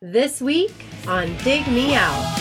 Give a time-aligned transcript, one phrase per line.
[0.00, 0.72] This week
[1.08, 2.36] on Dig Me Out.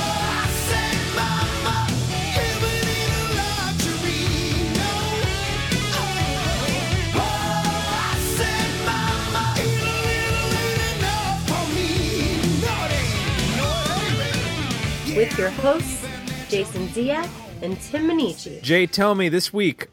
[15.15, 16.05] With your hosts,
[16.49, 17.27] Jason Ziak
[17.63, 18.61] and Tim Minneci.
[18.61, 19.87] Jay, tell me this week,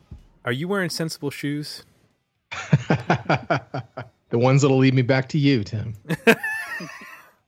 [0.44, 1.82] are you wearing sensible shoes?
[2.50, 4.02] the
[4.32, 5.94] ones that'll lead me back to you, Tim.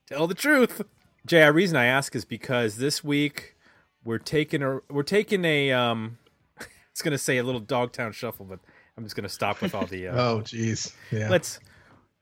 [0.06, 0.82] Tell the truth.
[1.26, 3.56] Jay, the reason I ask is because this week
[4.04, 6.18] we're taking a we're taking a um
[6.92, 8.60] it's gonna say a little Dogtown shuffle, but
[8.96, 10.92] I'm just gonna stop with all the uh, Oh, jeez.
[11.10, 11.28] Yeah.
[11.28, 11.58] let's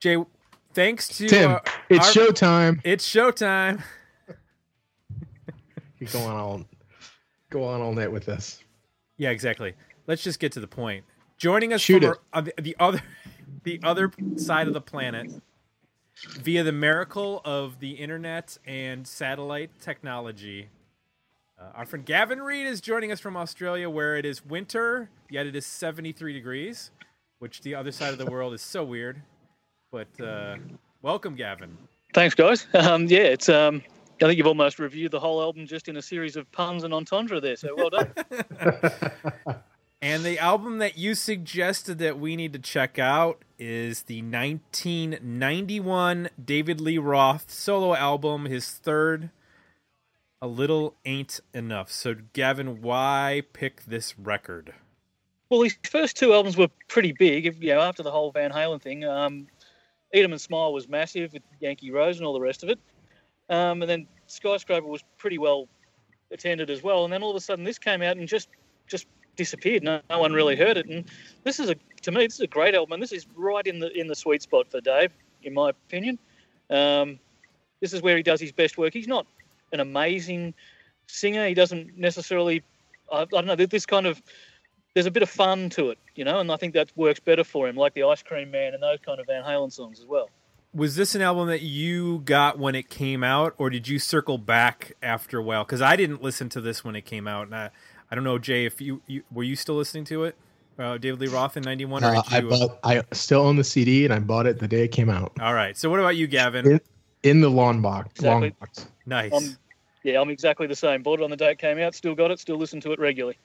[0.01, 0.17] Jay
[0.73, 1.59] thanks to Tim, uh,
[1.91, 2.81] it's our- showtime.
[2.85, 3.83] it's showtime.
[6.01, 6.65] You go on all
[7.51, 8.63] go on all night with this.
[9.17, 9.75] Yeah, exactly.
[10.07, 11.05] Let's just get to the point.
[11.39, 12.19] Joining us Shoot from it.
[12.33, 13.01] our- uh, the, the other
[13.63, 15.31] the other side of the planet
[16.41, 20.69] via the miracle of the internet and satellite technology.
[21.59, 25.47] Uh, our friend Gavin Reed is joining us from Australia, where it is winter, yet
[25.47, 26.91] it is 73 degrees,
[27.39, 29.21] which the other side of the world is so weird.
[29.93, 30.57] But uh,
[31.03, 31.77] welcome, Gavin.
[32.13, 32.67] Thanks, guys.
[32.75, 33.49] Um, yeah, it's.
[33.49, 33.83] Um,
[34.23, 36.95] I think you've almost reviewed the whole album just in a series of puns and
[36.95, 37.57] entendre there.
[37.57, 38.13] So well done.
[40.05, 46.29] And the album that you suggested that we need to check out is the 1991
[46.45, 49.31] David Lee Roth solo album, his third.
[50.43, 51.91] A little ain't enough.
[51.91, 54.75] So, Gavin, why pick this record?
[55.49, 57.47] well, his first two albums were pretty big.
[57.47, 59.47] if- You know, after the whole Van Halen thing, um,
[60.13, 62.79] Eat 'Em and Smile was massive with Yankee Rose and all the rest of it.
[63.49, 65.67] Um, and then Skyscraper was pretty well
[66.31, 67.05] attended as well.
[67.05, 68.51] And then all of a sudden, this came out and just
[68.87, 69.07] just
[69.37, 69.83] disappeared.
[69.83, 70.87] No, no one really heard it.
[70.87, 71.05] And
[71.43, 72.95] this is a to me, this is a great album.
[72.95, 75.13] And this is right in the in the sweet spot for Dave,
[75.43, 76.19] in my opinion.
[76.71, 77.19] Um,
[77.81, 78.93] this is where he does his best work.
[78.93, 79.27] He's not
[79.73, 80.55] an amazing
[81.07, 81.47] singer.
[81.47, 82.63] He doesn't necessarily.
[83.13, 83.57] I, I don't know.
[83.57, 84.23] This kind of
[84.95, 87.45] there's a bit of fun to it, you know, and I think that works better
[87.45, 90.07] for him, like the Ice Cream Man and those kind of Van Halen songs as
[90.07, 90.31] well.
[90.73, 94.39] Was this an album that you got when it came out, or did you circle
[94.39, 95.65] back after a while?
[95.65, 97.71] Because I didn't listen to this when it came out, and I,
[98.15, 100.37] I don't know, Jay, if you, you were you still listening to it,
[100.79, 104.15] uh, David Lee Roth in '91, Uh, I bought I still own the CD and
[104.15, 105.33] I bought it the day it came out.
[105.41, 105.77] All right.
[105.77, 106.65] So, what about you, Gavin?
[106.65, 106.81] In,
[107.25, 108.11] in the long box.
[108.15, 108.51] Exactly.
[108.51, 108.87] Long box.
[109.05, 109.33] Nice.
[109.33, 109.57] I'm,
[110.05, 111.03] yeah, I'm exactly the same.
[111.03, 113.01] Bought it on the day it came out, still got it, still listen to it
[113.01, 113.37] regularly.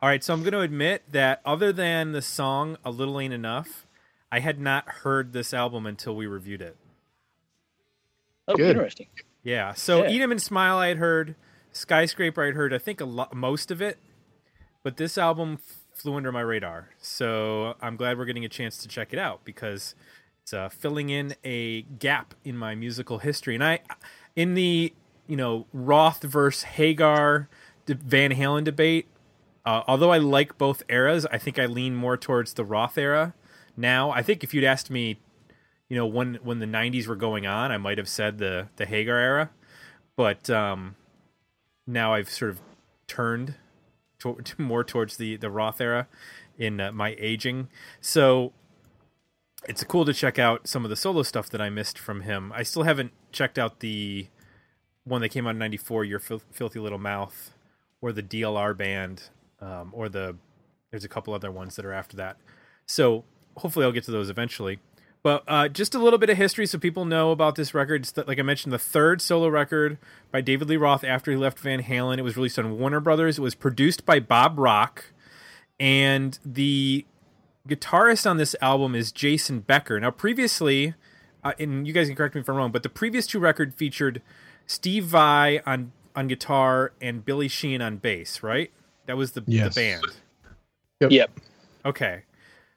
[0.00, 3.32] All right, so I'm going to admit that other than the song "A Little Ain't
[3.32, 3.86] Enough,"
[4.32, 6.76] I had not heard this album until we reviewed it.
[8.48, 8.70] Oh, Good.
[8.70, 9.06] interesting.
[9.44, 10.10] Yeah, so Yeah.
[10.10, 11.36] "Eat 'Em and Smile" I had heard,
[11.72, 12.72] "Skyscraper" I'd heard.
[12.72, 13.98] I think a lot, most of it,
[14.82, 15.58] but this album
[15.94, 16.90] flew under my radar.
[16.98, 19.94] So I'm glad we're getting a chance to check it out because
[20.42, 23.54] it's uh, filling in a gap in my musical history.
[23.54, 23.80] And I,
[24.34, 24.92] in the
[25.26, 27.48] you know Roth versus Hagar
[27.86, 29.06] Van Halen debate,
[29.64, 33.34] uh, although I like both eras, I think I lean more towards the Roth era
[33.76, 34.10] now.
[34.10, 35.18] I think if you'd asked me,
[35.88, 38.86] you know, when when the '90s were going on, I might have said the the
[38.86, 39.50] Hagar era,
[40.16, 40.96] but um,
[41.86, 42.60] now I've sort of
[43.06, 43.54] turned
[44.20, 46.08] to, to more towards the the Roth era
[46.58, 47.68] in uh, my aging.
[48.00, 48.52] So
[49.68, 52.52] it's cool to check out some of the solo stuff that I missed from him.
[52.54, 54.26] I still haven't checked out the
[55.04, 57.52] one that came out in '94, "Your Fil- Filthy Little Mouth,"
[58.00, 60.36] or the DLR band, um, or the
[60.90, 62.36] there's a couple other ones that are after that.
[62.86, 63.24] So
[63.56, 64.78] hopefully I'll get to those eventually.
[65.22, 68.02] But uh, just a little bit of history so people know about this record.
[68.02, 69.98] It's the, like I mentioned, the third solo record
[70.32, 72.18] by David Lee Roth after he left Van Halen.
[72.18, 73.38] It was released on Warner Brothers.
[73.38, 75.12] It was produced by Bob Rock,
[75.78, 77.04] and the
[77.68, 80.00] guitarist on this album is Jason Becker.
[80.00, 80.94] Now, previously,
[81.44, 83.74] uh, and you guys can correct me if I'm wrong, but the previous two record
[83.76, 84.22] featured
[84.66, 88.70] Steve Vai on on guitar and Billy Sheehan on bass, right?
[89.06, 89.74] That was the, Yes.
[89.74, 90.04] the band.
[91.00, 91.10] Yep.
[91.12, 91.30] Yep.
[91.86, 92.22] Okay.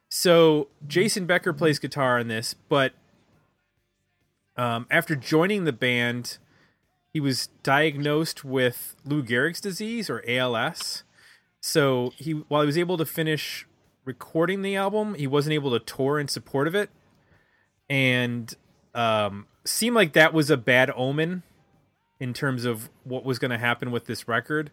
[0.09, 2.93] So Jason Becker plays guitar on this, but
[4.57, 6.37] um, after joining the band,
[7.11, 11.03] he was diagnosed with Lou Gehrig's disease or ALS.
[11.59, 13.67] So he, while he was able to finish
[14.05, 16.89] recording the album, he wasn't able to tour in support of it,
[17.89, 18.53] and
[18.93, 21.43] um, seemed like that was a bad omen
[22.19, 24.71] in terms of what was going to happen with this record.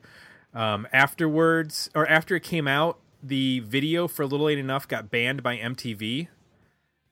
[0.55, 5.43] Um, afterwards, or after it came out, the video for Little Ain't Enough got banned
[5.43, 6.29] by MTV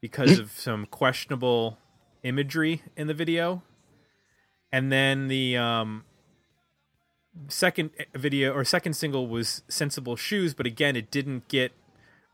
[0.01, 1.79] because of some questionable
[2.23, 3.62] imagery in the video.
[4.73, 6.05] And then the um,
[7.49, 11.73] second video or second single was Sensible Shoes, but again, it didn't get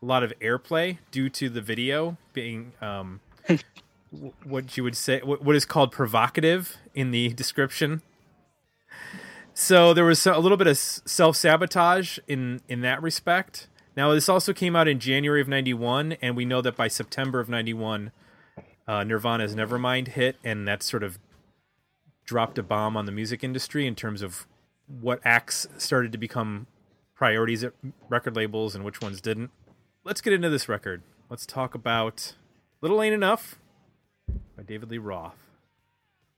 [0.01, 3.19] a lot of airplay due to the video being um,
[4.43, 8.01] what you would say what is called provocative in the description.
[9.59, 13.67] So there was a little bit of self sabotage in in that respect.
[13.95, 17.39] Now this also came out in January of '91, and we know that by September
[17.39, 18.11] of '91,
[18.87, 21.17] uh, Nirvana's Nevermind hit, and that sort of
[22.23, 24.45] dropped a bomb on the music industry in terms of
[24.85, 26.67] what acts started to become
[27.15, 27.73] priorities at
[28.09, 29.49] record labels and which ones didn't.
[30.03, 31.01] Let's get into this record.
[31.31, 32.35] Let's talk about
[32.79, 33.55] Little Ain't Enough
[34.55, 35.49] by David Lee Roth.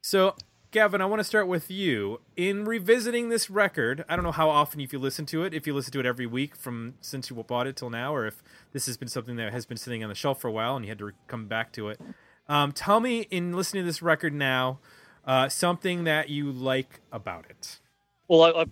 [0.02, 0.36] So,
[0.72, 2.22] Gavin, I want to start with you.
[2.38, 5.66] In revisiting this record, I don't know how often if you listen to it, if
[5.66, 8.44] you listen to it every week from since you bought it till now, or if
[8.72, 10.86] this has been something that has been sitting on the shelf for a while and
[10.86, 12.00] you had to come back to it.
[12.48, 14.78] Um, tell me, in listening to this record now,
[15.26, 17.80] uh, something that you like about it.
[18.28, 18.66] Well, I, I,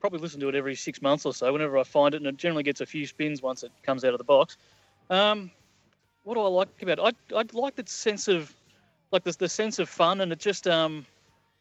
[0.00, 2.36] probably listen to it every six months or so whenever I find it, and it
[2.36, 4.58] generally gets a few spins once it comes out of the box.
[5.08, 5.50] Um,
[6.24, 7.16] what do I like about it?
[7.32, 8.54] I, I like that sense of,
[9.12, 11.06] like the, the sense of fun, and it just, um,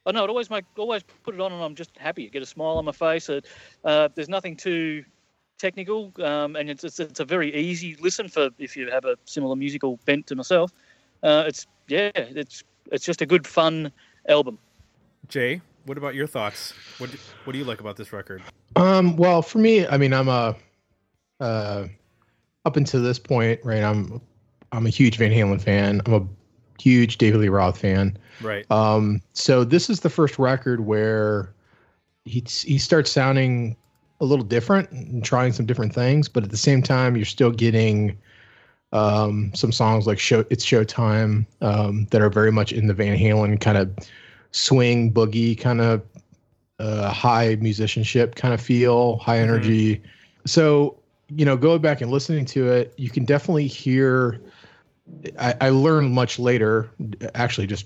[0.08, 2.26] I know it always make always put it on, and I'm just happy.
[2.26, 3.30] I get a smile on my face.
[3.30, 3.46] It,
[3.84, 5.04] uh, there's nothing too
[5.60, 9.18] technical, um, and it's, it's, it's a very easy listen for if you have a
[9.26, 10.72] similar musical bent to myself.
[11.24, 13.92] Uh, it's yeah, it's it's just a good fun
[14.30, 14.58] album.
[15.28, 16.74] Jay, what about your thoughts?
[17.00, 18.42] What do, what do you like about this record?
[18.76, 20.56] Um, well, for me, I mean, I'm a
[21.42, 21.88] uh,
[22.66, 23.84] up until this point, right?
[23.84, 24.22] I'm
[24.72, 26.02] I'm a huge Van Halen fan.
[26.06, 26.28] I'm a
[26.80, 28.18] huge David Lee Roth fan.
[28.42, 28.70] Right.
[28.72, 31.54] Um, so this is the first record where
[32.26, 33.76] he he starts sounding
[34.20, 37.52] a little different and trying some different things, but at the same time, you're still
[37.52, 38.18] getting
[38.92, 43.18] um, some songs like "Show It's Showtime" um, that are very much in the Van
[43.18, 43.92] Halen kind of
[44.52, 46.02] swing boogie kind of
[46.80, 49.54] uh, high musicianship kind of feel, high mm-hmm.
[49.54, 49.96] energy.
[49.96, 50.08] Mm-hmm.
[50.46, 50.98] So
[51.30, 54.40] you know, going back and listening to it, you can definitely hear.
[55.40, 56.90] I, I learned much later,
[57.36, 57.86] actually, just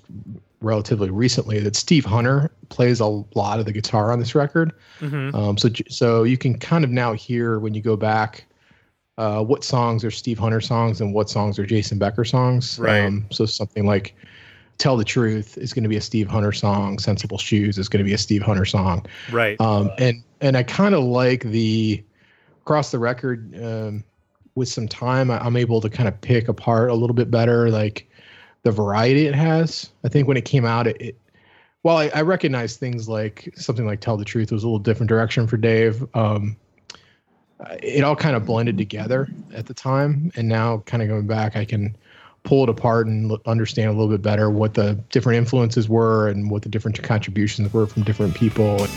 [0.62, 4.74] relatively recently, that Steve Hunter plays a lot of the guitar on this record.
[5.00, 5.36] Mm-hmm.
[5.36, 8.46] Um, so, so you can kind of now hear when you go back
[9.18, 12.80] uh, what songs are Steve Hunter songs and what songs are Jason Becker songs.
[12.80, 13.02] Right.
[13.02, 14.16] Um, so something like
[14.78, 16.98] Tell the Truth is going to be a Steve Hunter song.
[16.98, 19.06] Sensible Shoes is going to be a Steve Hunter song.
[19.32, 19.60] Right.
[19.62, 22.04] Um, and and I kind of like the
[22.62, 24.04] across the record um,
[24.56, 25.32] with some time.
[25.32, 28.10] I, I'm able to kind of pick apart a little bit better, like
[28.64, 29.90] the variety it has.
[30.04, 31.18] I think when it came out, it, it
[31.84, 35.10] well, I, I recognize things like something like "Tell the Truth" was a little different
[35.10, 36.06] direction for Dave.
[36.16, 36.56] Um,
[37.82, 41.56] it all kind of blended together at the time, and now kind of going back,
[41.56, 41.96] I can
[42.44, 46.50] pull it apart and understand a little bit better what the different influences were and
[46.50, 48.88] what the different contributions were from different people.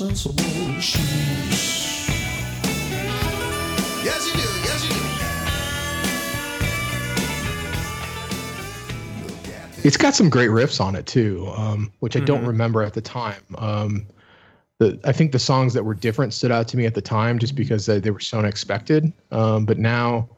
[0.00, 2.08] Sensible shoes.
[4.02, 4.48] Yes, you do.
[4.64, 4.94] Yes, you
[9.74, 9.86] do.
[9.86, 12.24] It's got some great riffs on it too, um, which I mm-hmm.
[12.24, 13.42] don't remember at the time.
[13.58, 14.06] Um,
[14.78, 17.38] the, I think the songs that were different stood out to me at the time
[17.38, 19.12] just because they, they were so unexpected.
[19.30, 20.30] Um, but now,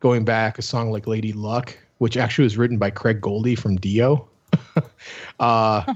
[0.00, 3.76] going back, a song like "Lady Luck," which actually was written by Craig Goldy from
[3.76, 4.26] Dio,
[5.40, 5.94] uh,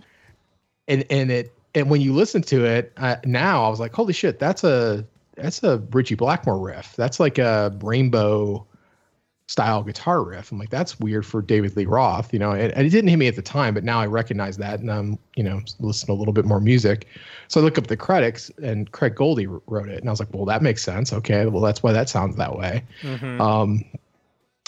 [0.88, 4.12] and and it and when you listen to it uh, now, I was like, holy
[4.12, 5.04] shit, that's a
[5.36, 6.94] that's a Ritchie Blackmore riff.
[6.96, 8.66] That's like a rainbow
[9.46, 10.52] style guitar riff.
[10.52, 12.50] I'm like, that's weird for David Lee Roth, you know.
[12.50, 14.90] And, and, it didn't hit me at the time, but now I recognize that, and
[14.90, 17.06] I'm you know listen to a little bit more music.
[17.46, 20.32] So I look up the credits, and Craig Goldy wrote it, and I was like,
[20.32, 21.12] well, that makes sense.
[21.12, 22.84] Okay, well that's why that sounds that way.
[23.02, 23.40] Mm-hmm.
[23.40, 23.84] Um,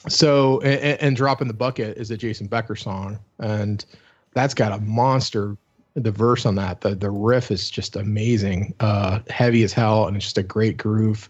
[0.09, 3.85] so and, and drop in the bucket is a Jason Becker song, and
[4.33, 5.57] that's got a monster
[5.95, 6.81] the verse on that.
[6.81, 10.77] The the riff is just amazing, uh, heavy as hell, and it's just a great
[10.77, 11.29] groove.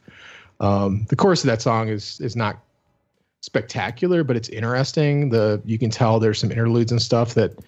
[0.60, 2.58] Um, the chorus of that song is is not
[3.40, 5.30] spectacular, but it's interesting.
[5.30, 7.58] The you can tell there's some interludes and stuff that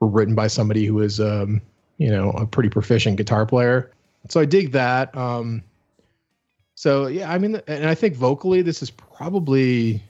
[0.00, 1.60] were written by somebody who is um,
[1.98, 3.90] you know a pretty proficient guitar player.
[4.28, 5.14] So I dig that.
[5.16, 5.62] Um,
[6.74, 10.02] so yeah, I mean, and I think vocally this is probably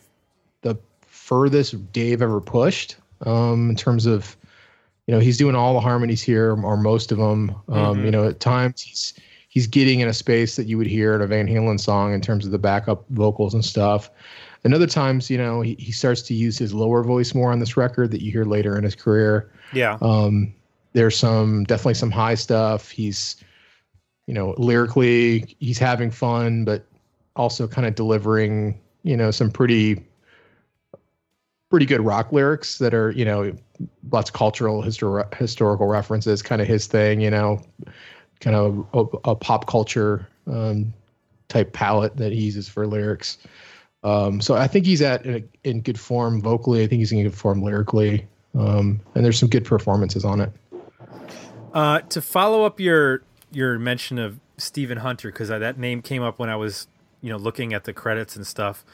[0.62, 0.76] the
[1.06, 4.36] furthest Dave ever pushed um, in terms of
[5.06, 8.04] you know he's doing all the harmonies here or most of them um, mm-hmm.
[8.04, 9.14] you know at times he's
[9.48, 12.20] he's getting in a space that you would hear in a van halen song in
[12.20, 14.10] terms of the backup vocals and stuff.
[14.64, 17.60] And other times you know he, he starts to use his lower voice more on
[17.60, 19.52] this record that you hear later in his career.
[19.72, 19.98] Yeah.
[20.00, 20.52] Um,
[20.92, 22.90] there's some definitely some high stuff.
[22.90, 23.36] He's
[24.26, 26.86] you know, lyrically he's having fun, but
[27.36, 30.02] also kind of delivering, you know, some pretty
[31.70, 33.52] pretty good rock lyrics that are, you know,
[34.10, 37.60] lots of cultural histor- historical references, kind of his thing, you know,
[38.40, 40.92] kind of a, a pop culture um,
[41.48, 43.38] type palette that he uses for lyrics.
[44.02, 46.82] Um, so I think he's at in, in, good form vocally.
[46.82, 50.52] I think he's in good form lyrically, um, and there's some good performances on it.
[51.72, 56.38] Uh, to follow up your your mention of Stephen Hunter, because that name came up
[56.38, 56.86] when I was
[57.22, 58.84] you know looking at the credits and stuff.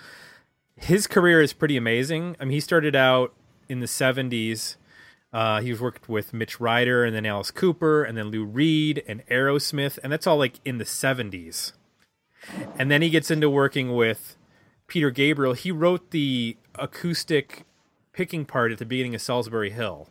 [0.81, 2.37] His career is pretty amazing.
[2.41, 3.35] I mean, he started out
[3.69, 4.77] in the '70s.
[5.33, 9.05] Uh, he was worked with Mitch Ryder and then Alice Cooper and then Lou Reed
[9.07, 11.73] and Aerosmith, and that's all like in the '70s.
[12.79, 14.37] And then he gets into working with
[14.91, 17.65] Peter Gabriel, he wrote the acoustic
[18.13, 20.09] picking part at the beginning of Solsbury Hill.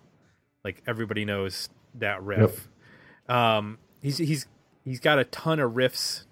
[0.63, 2.69] Like everybody knows that riff.
[3.27, 3.35] Yep.
[3.35, 4.47] Um, he's he's
[4.85, 6.23] he's got a ton of riffs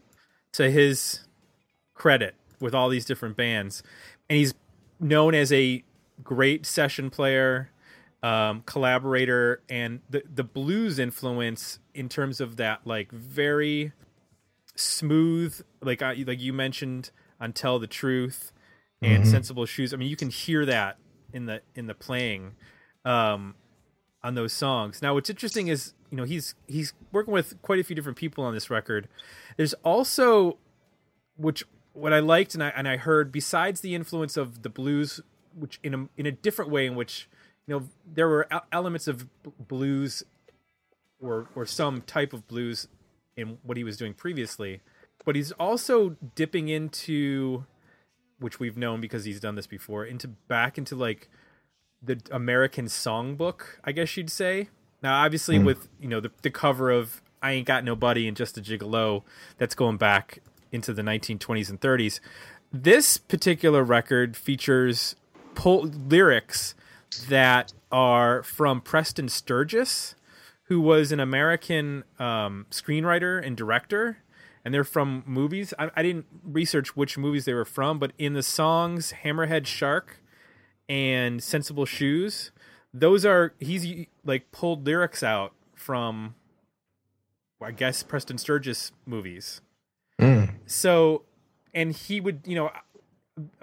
[0.53, 1.25] to his
[1.93, 3.83] credit with all these different bands,
[4.29, 4.53] and he's
[4.99, 5.83] known as a
[6.23, 7.71] great session player,
[8.23, 13.93] um, collaborator, and the the blues influence in terms of that like very
[14.75, 18.51] smooth, like I, like you mentioned on Tell the Truth
[19.01, 19.31] and mm-hmm.
[19.31, 19.93] Sensible Shoes.
[19.93, 20.97] I mean, you can hear that
[21.33, 22.55] in the in the playing
[23.05, 23.55] um,
[24.23, 25.01] on those songs.
[25.01, 28.43] Now, what's interesting is you know he's he's working with quite a few different people
[28.43, 29.07] on this record.
[29.55, 30.57] There's also
[31.37, 31.63] which
[31.97, 35.21] what I liked and I and I heard besides the influence of the blues,
[35.55, 37.27] which in a in a different way in which
[37.65, 39.27] you know there were elements of
[39.67, 40.23] blues
[41.19, 42.87] or or some type of blues
[43.35, 44.81] in what he was doing previously
[45.27, 47.65] but he's also dipping into
[48.39, 51.29] which we've known because he's done this before into back into like
[52.01, 54.69] the American songbook, I guess you'd say.
[55.03, 55.65] Now, obviously, mm.
[55.65, 59.23] with you know the, the cover of "I Ain't Got Nobody" and "Just a Gigolo,"
[59.57, 60.39] that's going back
[60.71, 62.19] into the 1920s and 30s.
[62.71, 65.15] This particular record features
[65.63, 66.75] lyrics
[67.29, 70.15] that are from Preston Sturges,
[70.63, 74.17] who was an American um, screenwriter and director
[74.67, 75.73] and they're from movies.
[75.79, 80.19] I, I, didn't research which movies they were from, but in the songs "Hammerhead Shark"
[80.89, 82.51] and "Sensible Shoes,"
[82.93, 86.35] those are he's like pulled lyrics out from,
[87.61, 89.61] I guess, Preston Sturges movies.
[90.19, 90.55] Mm.
[90.67, 91.23] So,
[91.73, 92.71] and he would, you know,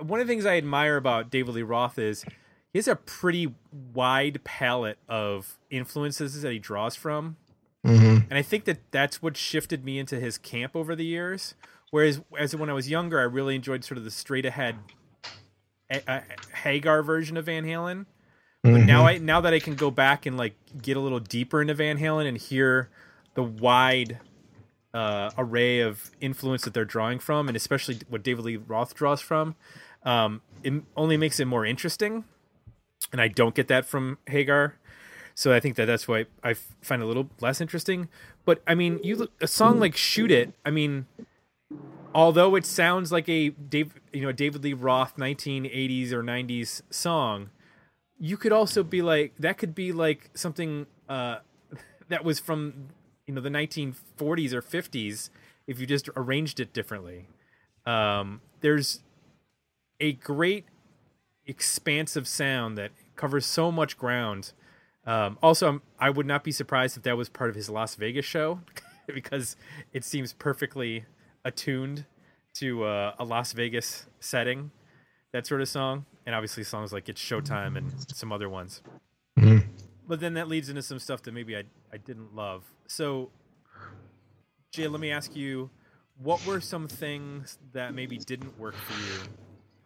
[0.01, 2.25] one of the things I admire about David Lee Roth is
[2.73, 3.55] he has a pretty
[3.93, 7.37] wide palette of influences that he draws from.
[7.87, 8.27] Mm-hmm.
[8.31, 11.55] And I think that that's what shifted me into his camp over the years.
[11.91, 14.77] Whereas, as when I was younger, I really enjoyed sort of the straight ahead
[16.63, 18.07] Hagar version of Van Halen.
[18.63, 18.87] But mm-hmm.
[18.87, 21.75] now I now that I can go back and like get a little deeper into
[21.75, 22.89] Van Halen and hear
[23.35, 24.19] the wide
[24.95, 29.21] uh, array of influence that they're drawing from, and especially what David Lee Roth draws
[29.21, 29.57] from,
[30.05, 32.25] um, it only makes it more interesting.
[33.13, 34.77] And I don't get that from Hagar.
[35.35, 38.09] So I think that that's why I find it a little less interesting.
[38.45, 41.07] But I mean, you a song like "Shoot It." I mean,
[42.15, 47.51] although it sounds like a Dave, you know, David Lee Roth 1980s or 90s song,
[48.19, 51.39] you could also be like that could be like something uh,
[52.09, 52.91] that was from
[53.27, 55.31] you know the 1940s or 50s
[55.67, 57.27] if you just arranged it differently.
[57.87, 59.01] Um, there's
[60.01, 60.65] a great
[61.47, 64.53] expansive sound that covers so much ground
[65.07, 67.95] um, also, I'm, I would not be surprised if that was part of his Las
[67.95, 68.61] Vegas show
[69.07, 69.57] because
[69.93, 71.05] it seems perfectly
[71.45, 72.07] attuned
[72.55, 74.71] to uh, a Las Vegas setting,
[75.33, 76.07] that sort of song.
[76.27, 78.81] And obviously, songs like It's Showtime and some other ones.
[79.39, 79.69] Mm-hmm.
[80.07, 82.63] But then that leads into some stuff that maybe I, I didn't love.
[82.87, 83.31] So,
[84.71, 85.71] Jay, let me ask you
[86.23, 89.29] what were some things that maybe didn't work for you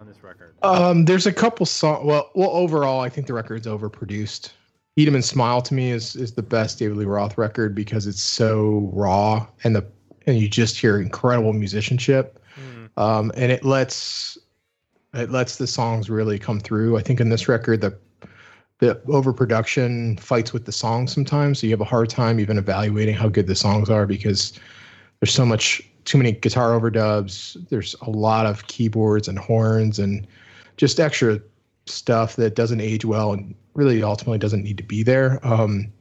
[0.00, 0.54] on this record?
[0.62, 2.04] Um, there's a couple songs.
[2.04, 4.50] Well, well, overall, I think the record's overproduced.
[4.96, 8.06] Eat 'em and Smile to me is is the best David Lee Roth record because
[8.06, 9.86] it's so raw and the
[10.26, 13.02] and you just hear incredible musicianship, mm.
[13.02, 14.36] um, and it lets
[15.14, 16.98] it lets the songs really come through.
[16.98, 17.96] I think in this record the
[18.78, 23.14] the overproduction fights with the song sometimes, so you have a hard time even evaluating
[23.14, 24.52] how good the songs are because
[25.20, 27.56] there's so much too many guitar overdubs.
[27.68, 30.26] There's a lot of keyboards and horns and
[30.76, 31.40] just extra
[31.86, 35.44] stuff that doesn't age well and really ultimately doesn't need to be there.
[35.46, 35.92] Um,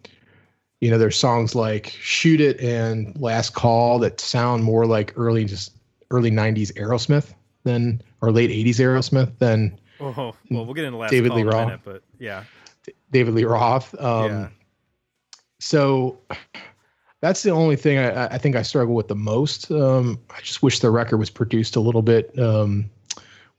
[0.80, 5.46] you know, there's songs like "Shoot It" and "Last Call" that sound more like early
[5.46, 5.72] just
[6.12, 9.80] early '90s Aerosmith than or late '80s Aerosmith than.
[10.00, 12.44] Oh well, we'll get into last David Lee Roth, minute, but yeah,
[13.12, 14.00] David Lee Roth.
[14.02, 14.48] Um, yeah.
[15.60, 16.20] So,
[17.22, 19.72] that's the only thing I, I think I struggle with the most.
[19.72, 22.90] Um, I just wish the record was produced a little bit um,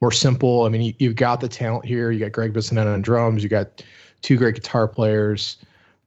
[0.01, 0.65] more simple.
[0.65, 2.11] I mean, you, have got the talent here.
[2.11, 3.43] You got Gregg Bissonette on drums.
[3.43, 3.83] You got
[4.23, 5.57] two great guitar players.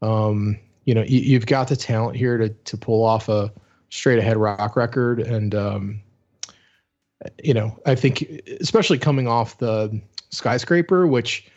[0.01, 3.51] Um, you know, you, have got the talent here to to pull off a
[3.89, 6.01] straight ahead rock record, and um,
[7.43, 8.21] you know, I think
[8.61, 10.01] especially coming off the
[10.31, 11.50] skyscraper, which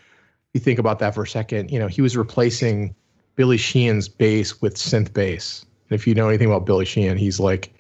[0.54, 2.94] you think about that for a second, you know, he was replacing
[3.36, 5.66] Billy Sheehan's bass with synth bass.
[5.90, 7.74] And if you know anything about Billy Sheehan, he's like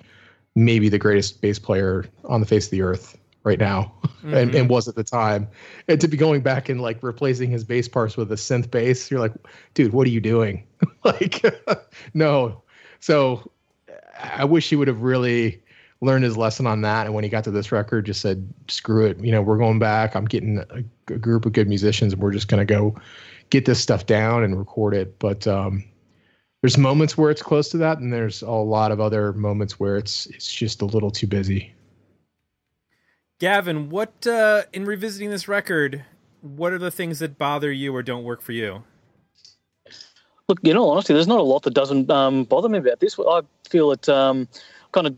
[0.54, 4.34] maybe the greatest bass player on the face of the earth right now mm-hmm.
[4.34, 5.48] and, and was at the time.
[5.88, 9.10] And to be going back and like replacing his bass parts with a synth bass,
[9.10, 9.32] you're like,
[9.74, 10.66] dude, what are you doing?
[11.04, 11.44] like,
[12.14, 12.62] no.
[12.98, 13.50] So
[14.18, 15.62] I wish he would have really
[16.04, 17.06] learned his lesson on that.
[17.06, 19.18] And when he got to this record, just said, screw it.
[19.18, 20.14] You know, we're going back.
[20.14, 22.94] I'm getting a, a group of good musicians and we're just going to go
[23.50, 25.18] get this stuff down and record it.
[25.18, 25.84] But, um,
[26.64, 29.98] there's moments where it's close to that, and there's a lot of other moments where
[29.98, 31.74] it's it's just a little too busy.
[33.38, 36.06] Gavin, what uh, in revisiting this record,
[36.40, 38.82] what are the things that bother you or don't work for you?
[40.48, 43.18] Look, you know, honestly, there's not a lot that doesn't um, bother me about this.
[43.18, 44.48] I feel it um,
[44.92, 45.14] kind of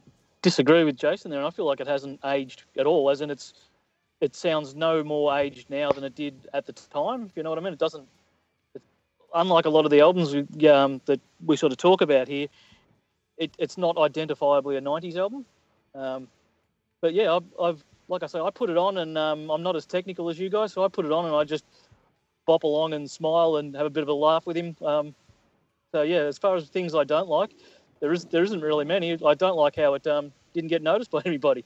[0.47, 3.11] disagree with Jason there, and I feel like it hasn't aged at all.
[3.11, 3.53] As in, it's
[4.21, 7.25] it sounds no more aged now than it did at the time.
[7.25, 8.07] If you know what I mean, it doesn't
[9.35, 12.47] unlike a lot of the albums we, um, that we sort of talk about here,
[13.39, 15.45] it, it's not identifiably a '90s album.
[15.97, 16.29] Um,
[17.01, 19.75] but yeah, I've, I've, like I say, I put it on, and um, I'm not
[19.75, 21.65] as technical as you guys, so I put it on and I just
[22.47, 24.77] bop along and smile and have a bit of a laugh with him.
[24.81, 25.13] Um,
[25.91, 27.51] so yeah, as far as things I don't like,
[28.01, 29.13] there is there isn't really many.
[29.25, 31.65] I don't like how it um, didn't get noticed by anybody.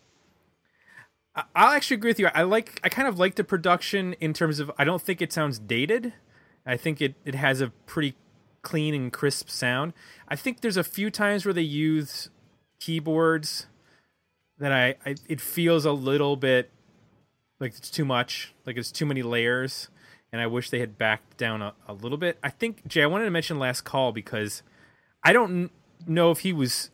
[1.34, 2.28] I'll actually agree with you.
[2.34, 5.32] I like I kind of like the production in terms of I don't think it
[5.32, 6.12] sounds dated.
[6.66, 8.14] I think it, it has a pretty
[8.62, 9.92] clean and crisp sound.
[10.28, 12.28] I think there's a few times where they use
[12.78, 13.66] keyboards
[14.58, 16.70] that I, I it feels a little bit
[17.60, 19.88] like it's too much, like it's too many layers,
[20.32, 22.38] and I wish they had backed down a, a little bit.
[22.42, 24.62] I think Jay, I wanted to mention last call because
[25.22, 25.70] I don't
[26.06, 26.90] know if he was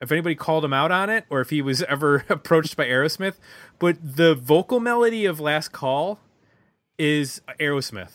[0.00, 3.34] if anybody called him out on it or if he was ever approached by Aerosmith,
[3.78, 6.20] but the vocal melody of Last Call
[6.98, 8.12] is Aerosmith.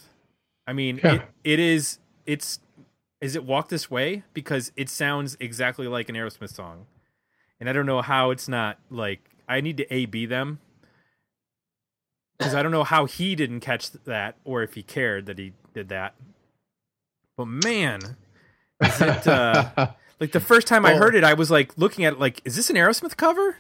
[0.65, 1.15] I mean, yeah.
[1.15, 1.99] it, it is.
[2.26, 2.60] It's
[3.21, 6.86] is it Walk This Way because it sounds exactly like an Aerosmith song,
[7.60, 10.60] and I don't know how it's not like I need to A B them
[12.38, 15.54] because I don't know how he didn't catch that or if he cared that he
[15.73, 16.15] did that.
[17.36, 18.17] But man,
[18.82, 19.91] is it uh,
[20.24, 22.56] like the first time I heard it, I was like looking at it like, is
[22.56, 23.58] this an Aerosmith cover?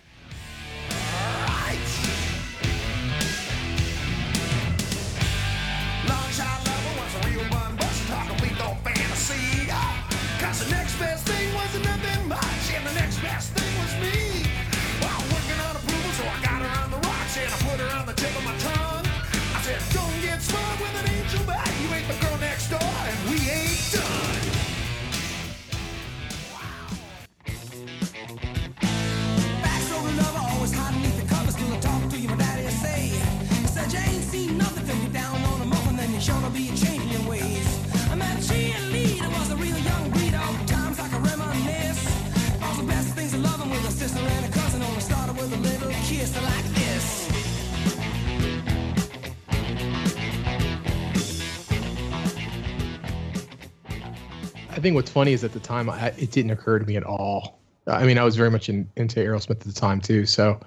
[54.83, 57.59] Think what's funny is at the time I, it didn't occur to me at all.
[57.87, 60.25] I mean, I was very much in, into Aerosmith at the time too.
[60.25, 60.59] So,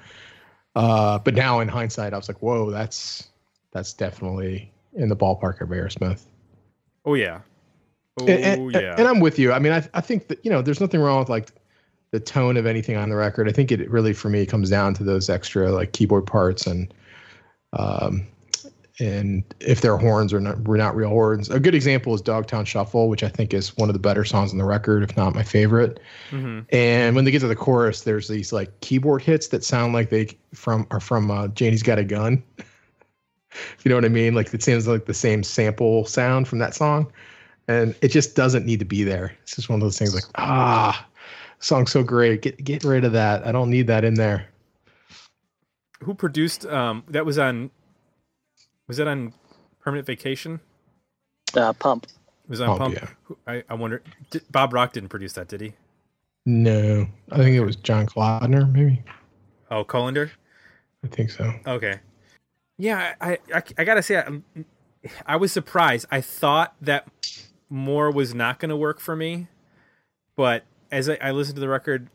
[0.75, 3.29] uh, but now in hindsight, I was like, whoa, that's
[3.71, 6.25] that's definitely in the ballpark of Aerosmith.
[7.05, 7.41] Oh yeah,
[8.19, 8.97] oh and, yeah.
[8.99, 9.53] And I'm with you.
[9.53, 11.51] I mean, I I think that you know, there's nothing wrong with like
[12.11, 13.49] the tone of anything on the record.
[13.49, 16.93] I think it really for me comes down to those extra like keyboard parts and
[17.73, 18.27] um
[18.99, 21.51] and if they're horns or not, were not real horns.
[21.51, 24.53] A good example is Dogtown Shuffle, which I think is one of the better songs
[24.53, 26.01] on the record, if not my favorite.
[26.31, 26.61] Mm-hmm.
[26.75, 30.11] And when they get to the chorus, there's these like keyboard hits that sound like
[30.11, 32.43] they from are from uh, Janie's Got a Gun.
[33.85, 34.35] you know what I mean?
[34.35, 37.13] Like it sounds like the same sample sound from that song,
[37.69, 39.37] and it just doesn't need to be there.
[39.43, 41.07] It's just one of those things like ah,
[41.59, 43.47] song's so great, get get rid of that.
[43.47, 44.49] I don't need that in there.
[46.03, 46.67] Who produced?
[46.67, 47.71] Um, that was on
[48.88, 49.33] was that on
[49.81, 50.61] Permanent Vacation?
[51.55, 52.07] Uh, Pump.
[52.07, 52.96] It was on Pump.
[52.96, 53.11] Pump.
[53.31, 53.37] Yeah.
[53.46, 54.03] I, I wonder.
[54.31, 55.72] Did, Bob Rock didn't produce that, did he?
[56.44, 59.03] No, I think it was John Kalodner, maybe.
[59.70, 60.31] Oh, Kalodner.
[61.05, 61.53] I think so.
[61.66, 61.99] Okay.
[62.79, 64.40] Yeah, I I, I gotta say, I,
[65.27, 66.07] I was surprised.
[66.11, 67.09] I thought that
[67.68, 69.49] more was not going to work for me,
[70.37, 72.09] but as I, I listen to the record,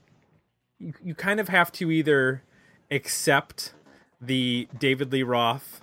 [0.80, 2.44] you, you kind of have to either
[2.90, 3.74] accept
[4.22, 5.82] the David Lee Roth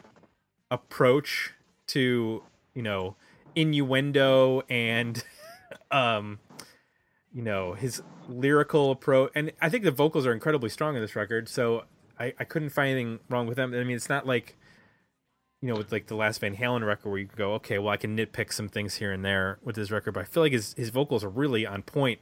[0.71, 1.55] approach
[1.87, 2.43] to
[2.75, 3.17] you know
[3.55, 5.25] innuendo and
[5.91, 6.39] um
[7.33, 11.17] you know his lyrical approach and i think the vocals are incredibly strong in this
[11.17, 11.85] record so
[12.19, 13.75] i i couldn't find anything wrong with them.
[13.75, 14.57] I mean it's not like
[15.63, 17.93] you know with like the last van halen record where you can go okay well
[17.93, 20.53] i can nitpick some things here and there with this record but i feel like
[20.53, 22.21] his his vocals are really on point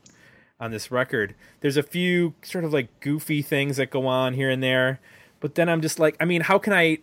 [0.58, 1.34] on this record.
[1.60, 5.00] There's a few sort of like goofy things that go on here and there
[5.40, 6.98] but then i'm just like i mean how can i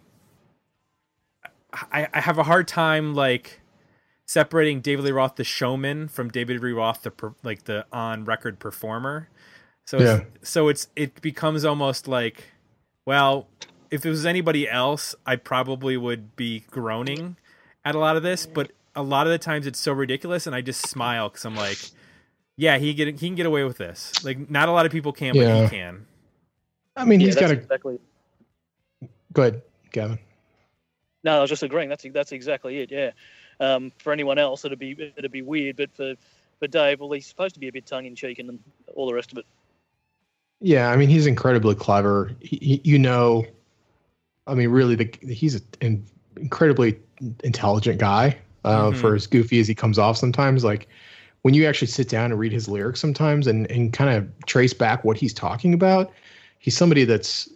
[1.94, 3.62] i, I have a hard time like
[4.26, 8.26] separating David Lee Roth the showman from David Lee Roth the per, like the on
[8.26, 9.30] record performer.
[9.86, 10.22] So Yeah.
[10.42, 12.46] it's, so it's it becomes almost like
[13.06, 13.48] well,
[13.92, 17.36] if it was anybody else, I probably would be groaning
[17.86, 20.56] at a lot of this, but a lot of the times it's so ridiculous and
[20.56, 21.78] I just smile cuz I'm like
[22.56, 24.24] yeah, he get he can get away with this.
[24.24, 25.64] Like not a lot of people can, but Yeah.
[25.64, 26.06] he can.
[26.96, 27.60] I mean, Yeah, he's that's got a.
[27.62, 28.00] exactly.
[29.34, 30.20] Go ahead, Gavin.
[31.24, 31.90] No, I was just agreeing.
[31.90, 32.92] That's that's exactly it.
[32.92, 33.12] Yeah.
[33.60, 36.16] Um, for anyone else, it'd be it'd be weird, but for
[36.60, 38.60] for Dave, well, he's supposed to be a bit tongue in cheek and
[38.96, 39.46] all the rest of it.
[40.62, 42.32] Yeah, I mean, he's incredibly clever.
[42.40, 43.46] He, you know,
[44.48, 46.06] I mean, really, the, he's an
[46.38, 47.00] incredibly
[47.44, 48.38] intelligent guy.
[48.66, 48.98] Uh, Mhm.
[49.02, 50.88] For as goofy as he comes off sometimes, like
[51.42, 54.74] when you actually sit down and read his lyrics sometimes and and kind of trace
[54.74, 56.12] back what he's talking about,
[56.60, 57.50] he's somebody that's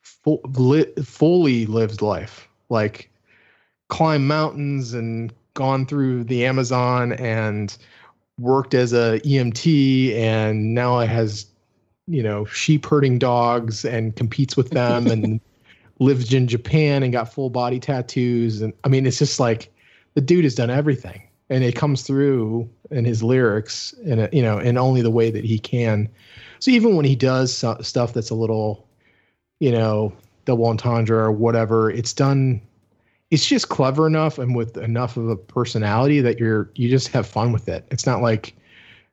[0.00, 3.10] full, li, fully lived life, like
[3.88, 7.76] climbed mountains and gone through the Amazon and
[8.38, 11.46] worked as a EMT and now has
[12.06, 15.40] you know sheep herding dogs and competes with them and
[16.00, 18.60] lived in Japan and got full body tattoos.
[18.60, 19.72] And I mean it's just like
[20.14, 21.22] the dude has done everything.
[21.50, 25.44] And it comes through in his lyrics and you know in only the way that
[25.44, 26.08] he can.
[26.58, 28.88] So even when he does stuff that's a little
[29.60, 30.12] you know
[30.44, 32.60] double entendre or whatever it's done
[33.30, 37.26] it's just clever enough and with enough of a personality that you're you just have
[37.26, 38.54] fun with it it's not like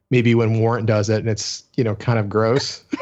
[0.10, 2.84] maybe when Warrant does it and it's you know kind of gross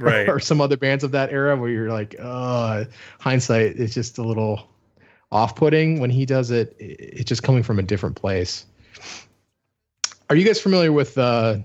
[0.00, 0.28] Right.
[0.28, 2.84] or some other bands of that era where you're like uh
[3.20, 4.68] hindsight is just a little
[5.32, 8.66] off-putting when he does it i- it's just coming from a different place
[10.30, 11.56] are you guys familiar with uh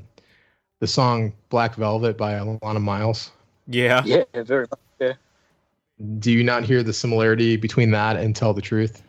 [0.79, 3.31] the song black velvet by Alannah Myles
[3.67, 4.01] Yeah.
[4.05, 4.79] Yeah, very much.
[6.19, 9.03] Do you not hear the similarity between that and tell the truth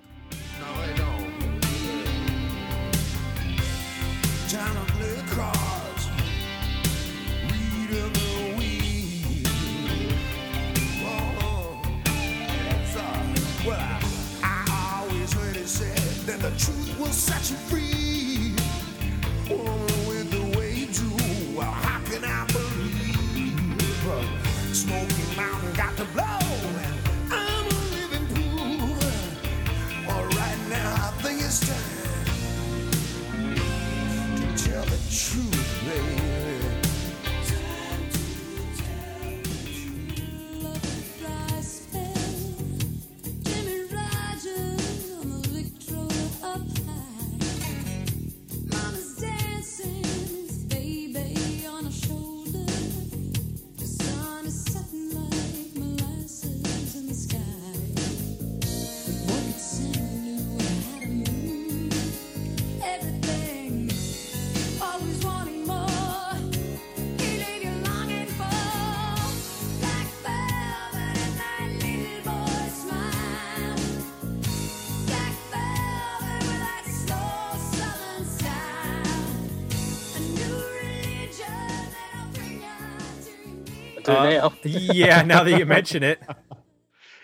[84.04, 84.40] to your knees.
[84.40, 84.52] Do Uh, now.
[84.94, 86.20] yeah, now that you mention it.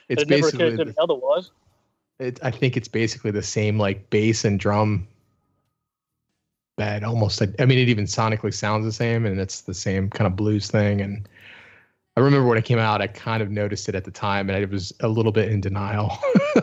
[0.09, 1.51] it's it never basically occurred to me otherwise.
[2.19, 5.07] it, I think it's basically the same like bass and drum
[6.77, 7.43] bed almost.
[7.43, 10.69] I mean, it even sonically sounds the same, and it's the same kind of blues
[10.69, 11.01] thing.
[11.01, 11.29] And
[12.17, 14.57] I remember when it came out, I kind of noticed it at the time, and
[14.57, 16.19] I was a little bit in denial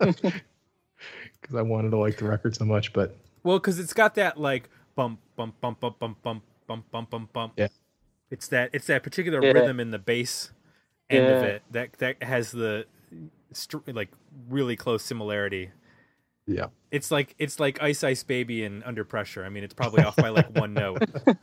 [0.00, 0.32] because
[1.56, 2.92] I wanted to like the record so much.
[2.92, 7.10] But Well, because it's got that like bump, bump, bump, bump, bump, bump, bump, bump,
[7.10, 7.52] bump, bump.
[7.56, 7.68] Yeah.
[8.34, 9.52] It's that it's that particular Yeah.
[9.52, 10.50] rhythm in the bass
[11.08, 12.84] end of it that that has the
[13.52, 14.10] str- like
[14.48, 15.70] really close similarity.
[16.46, 19.44] yeah, It's like it's like Ice Ice Baby and Under Pressure.
[19.44, 21.04] I mean, it's probably off by like one note.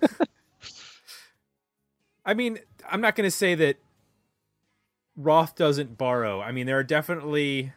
[2.26, 3.78] I mean, I'm not going to say that
[5.16, 6.42] Roth doesn't borrow.
[6.42, 7.72] I mean, there are definitely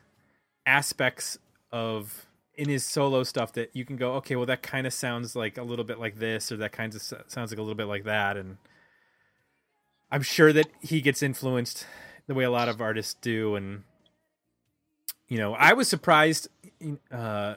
[0.66, 1.38] aspects
[1.72, 5.34] of in his solo stuff that you can go, okay, well that kind of sounds
[5.36, 7.86] like a little bit like this, or that kind of sounds like a little bit
[7.86, 8.58] like that, and
[10.14, 11.86] I'm sure that he gets influenced
[12.28, 13.82] the way a lot of artists do, and
[15.28, 16.46] you know, I was surprised.
[17.10, 17.56] Uh,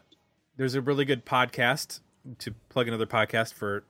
[0.56, 2.00] there's a really good podcast
[2.40, 3.84] to plug another podcast for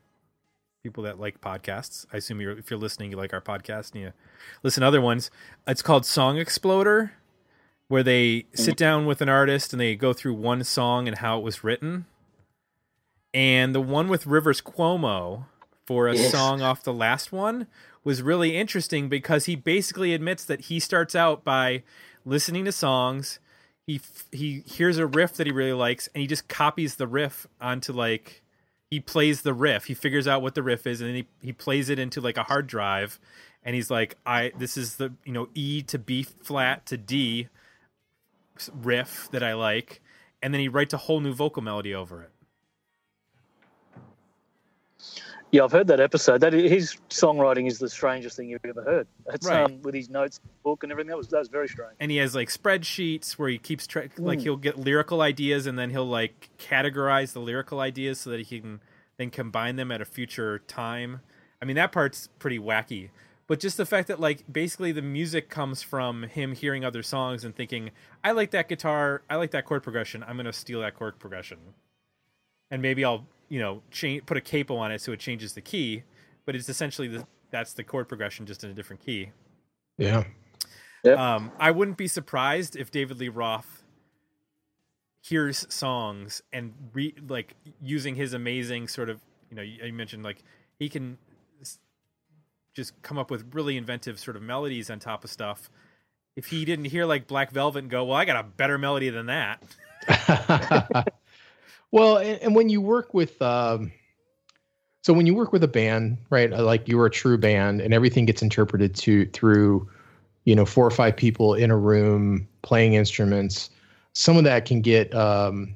[0.83, 2.05] people that like podcasts.
[2.11, 4.11] I assume you're if you're listening, you like our podcast and you
[4.63, 5.31] listen to other ones.
[5.65, 7.13] It's called Song Exploder,
[7.87, 11.37] where they sit down with an artist and they go through one song and how
[11.39, 12.05] it was written.
[13.33, 15.45] And the one with Rivers Cuomo
[15.85, 16.33] for a Yes.
[16.33, 17.67] song off the last one
[18.07, 21.83] was really interesting because he basically admits that he starts out by
[22.23, 23.39] listening to songs.
[23.85, 23.99] He
[24.31, 27.91] he hears a riff that he really likes and he just copies the riff onto
[27.91, 28.43] like
[28.89, 29.85] he plays the riff.
[29.85, 32.37] He figures out what the riff is and then he, he plays it into like
[32.37, 33.19] a hard drive
[33.61, 37.49] and he's like I this is the you know E to B flat to D
[38.73, 40.01] riff that I like
[40.41, 42.31] and then he writes a whole new vocal melody over it.
[45.51, 46.41] Yeah, I've heard that episode.
[46.41, 49.07] That his songwriting is the strangest thing you've ever heard.
[49.33, 49.63] It's Right.
[49.63, 51.07] um, with his notes book and everything.
[51.09, 51.93] That was that was very strange.
[52.01, 55.79] and he has like spreadsheets where he keeps track like he'll get lyrical ideas and
[55.79, 58.81] then he'll like categorize the lyrical ideas so that he can
[59.17, 61.21] then combine them at a future time
[61.61, 63.09] i mean that part's pretty wacky
[63.47, 67.43] but just the fact that like basically the music comes from him hearing other songs
[67.45, 67.89] and thinking
[68.23, 71.17] i like that guitar i like that chord progression i'm going to steal that chord
[71.17, 71.57] progression
[72.69, 75.61] and maybe i'll you know change put a capo on it so it changes the
[75.61, 76.03] key
[76.45, 79.31] but it's essentially the that's the chord progression just in a different key
[79.97, 80.23] Yeah.
[81.35, 83.83] um, I wouldn't be surprised if David Lee Roth
[85.21, 90.23] hears songs and re- like using his amazing sort of you know you you mentioned
[90.23, 90.43] like
[90.79, 91.17] he can
[92.73, 95.71] just come up with really inventive sort of melodies on top of stuff.
[96.35, 99.09] If he didn't hear like Black Velvet and go, well, I got a better melody
[99.09, 99.63] than that.
[101.91, 103.91] well, and, and when you work with, um,
[105.03, 106.51] so when you work with a band, right?
[106.51, 109.89] uh, Like you're a true band, and everything gets interpreted to through,
[110.45, 113.69] you know, four or five people in a room playing instruments.
[114.13, 115.75] Some of that can get, um,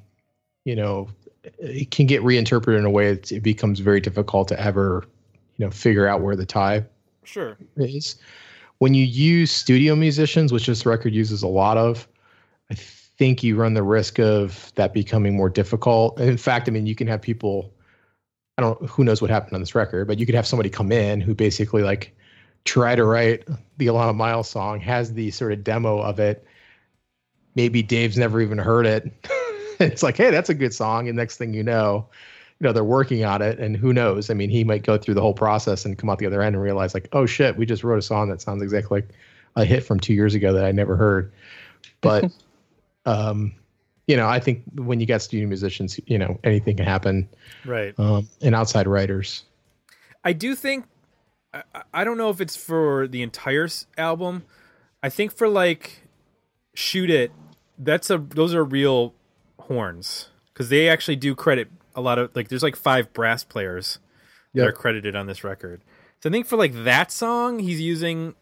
[0.64, 1.08] you know,
[1.58, 5.04] it can get reinterpreted in a way that it becomes very difficult to ever,
[5.56, 6.84] you know, figure out where the tie
[7.24, 7.56] Sure.
[7.76, 8.16] is.
[8.78, 12.08] When you use studio musicians, which this record uses a lot of,
[12.70, 12.74] I
[13.22, 16.18] think you run the risk of that becoming more difficult.
[16.18, 17.72] And in fact, I mean, you can have people,
[18.58, 20.90] I don't who knows what happened on this record, but you could have somebody come
[20.90, 22.16] in who basically like
[22.64, 23.46] try to write
[23.78, 26.44] the Alannah Myles song, has the sort of demo of it.
[27.54, 29.12] Maybe Dave's never even heard it.
[29.78, 31.06] it's like, hey, that's a good song.
[31.06, 32.08] And next thing you know,
[32.58, 33.60] you know, they're working on it.
[33.60, 34.30] And who knows?
[34.30, 36.56] I mean, he might go through the whole process and come out the other end
[36.56, 39.10] and realize, like, oh shit, we just wrote a song that sounds exactly like
[39.54, 41.30] a hit from two years ago that I never heard.
[42.00, 42.24] But
[43.06, 43.54] um,
[44.06, 47.28] you know, I think when you got studio musicians, you know, anything can happen.
[47.64, 47.94] Right.
[47.98, 49.44] Um, and outside writers.
[50.24, 50.86] I do think
[51.54, 51.62] I,
[51.92, 54.44] I don't know if it's for the entire album.
[55.02, 56.02] I think for like
[56.74, 57.32] shoot it,
[57.78, 59.14] that's a those are real
[59.58, 63.98] horns because they actually do credit a lot of like there's like five brass players
[64.54, 65.82] that are credited on this record.
[66.22, 68.34] So I think for like that song, he's using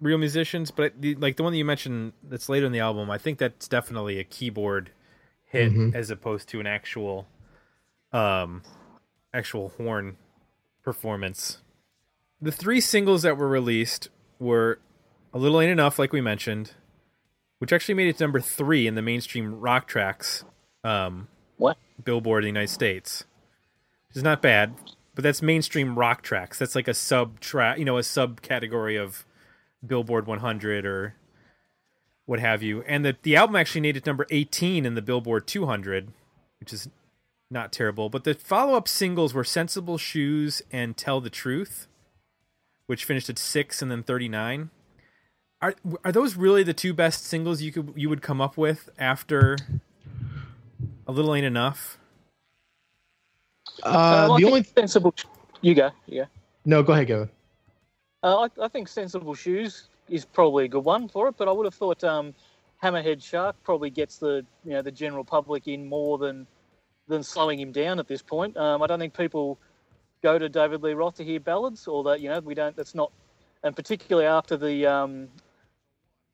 [0.00, 3.10] real musicians, but the, like the one that you mentioned that's later in the album,
[3.10, 4.90] I think that's definitely a keyboard
[5.44, 7.26] hit as opposed to an actual
[8.12, 8.62] um
[9.32, 10.16] actual horn
[10.82, 11.58] performance.
[12.40, 14.78] The three singles that were released were
[15.32, 16.72] A Little Ain't Enough, like we mentioned,
[17.58, 20.44] which actually made it to number three in the mainstream rock tracks
[20.84, 21.78] um, What?
[22.02, 23.24] Billboard in the United States.
[24.08, 24.74] Which is not bad,
[25.14, 26.58] but that's mainstream rock tracks.
[26.58, 29.25] That's like a sub track, you know, a subcategory of
[29.86, 31.14] Billboard 100 or
[32.26, 32.82] what have you.
[32.82, 36.12] And the, the album actually made it number 18 in the Billboard 200,
[36.60, 36.88] which is
[37.50, 38.08] not terrible.
[38.10, 41.86] But the follow up singles were Sensible Shoes and Tell the Truth,
[42.86, 44.70] which finished at six and then 39.
[45.62, 48.90] Are are those really the two best singles you could you would come up with
[48.98, 49.56] after
[51.06, 51.98] A Little Ain't Enough?
[53.82, 55.14] Uh, Uh, I the only sensible.
[55.62, 55.90] You go.
[56.06, 56.26] Yeah.
[56.64, 57.28] no, go ahead, go.
[58.22, 61.52] Uh, I, I think sensible shoes is probably a good one for it, but I
[61.52, 62.34] would have thought um,
[62.82, 66.46] Hammerhead Shark probably gets the you know the general public in more than
[67.08, 68.56] than slowing him down at this point.
[68.56, 69.58] Um, I don't think people
[70.22, 72.76] go to David Lee Roth to hear ballads, or that you know we don't.
[72.76, 73.12] That's not,
[73.62, 75.28] and particularly after the um,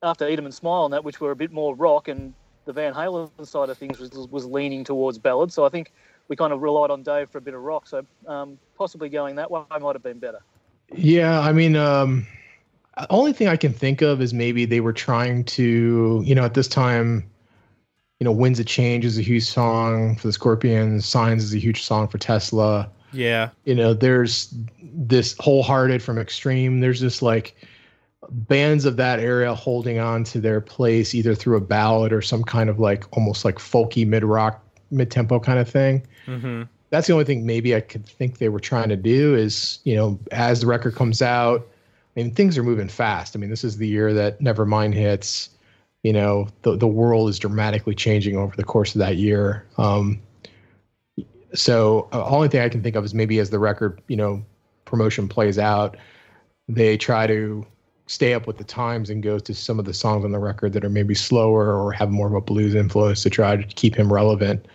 [0.02, 2.94] after 'em and Smile and that, which were a bit more rock, and the Van
[2.94, 5.54] Halen side of things was was leaning towards ballads.
[5.54, 5.92] So I think
[6.28, 7.86] we kind of relied on Dave for a bit of rock.
[7.86, 10.40] So um, possibly going that way might have been better.
[10.94, 12.26] Yeah, I mean, um,
[13.10, 16.54] only thing I can think of is maybe they were trying to, you know, at
[16.54, 17.28] this time,
[18.20, 21.06] you know, Winds of Change is a huge song for the Scorpions.
[21.06, 22.88] Signs is a huge song for Tesla.
[23.12, 23.50] Yeah.
[23.64, 26.80] You know, there's this Hole Hearted from Extreme.
[26.80, 27.56] There's this like
[28.30, 32.44] bands of that area holding on to their place either through a ballad or some
[32.44, 36.06] kind of like almost like folky mid rock, mid tempo kind of thing.
[36.26, 39.78] hmm That's the only thing maybe I could think they were trying to do is,
[39.84, 41.66] you know, as the record comes out,
[42.14, 43.34] I mean, things are moving fast.
[43.34, 45.48] I mean, this is the year that Nevermind hits.
[46.02, 49.64] You know, the the world is dramatically changing over the course of that year.
[49.78, 50.20] Um,
[51.54, 54.44] so, uh, only thing I can think of is maybe as the record, you know,
[54.84, 55.96] promotion plays out,
[56.68, 57.66] they try to
[58.06, 60.74] stay up with the times and go to some of the songs on the record
[60.74, 63.94] that are maybe slower or have more of a blues influence to try to keep
[63.94, 64.66] him relevant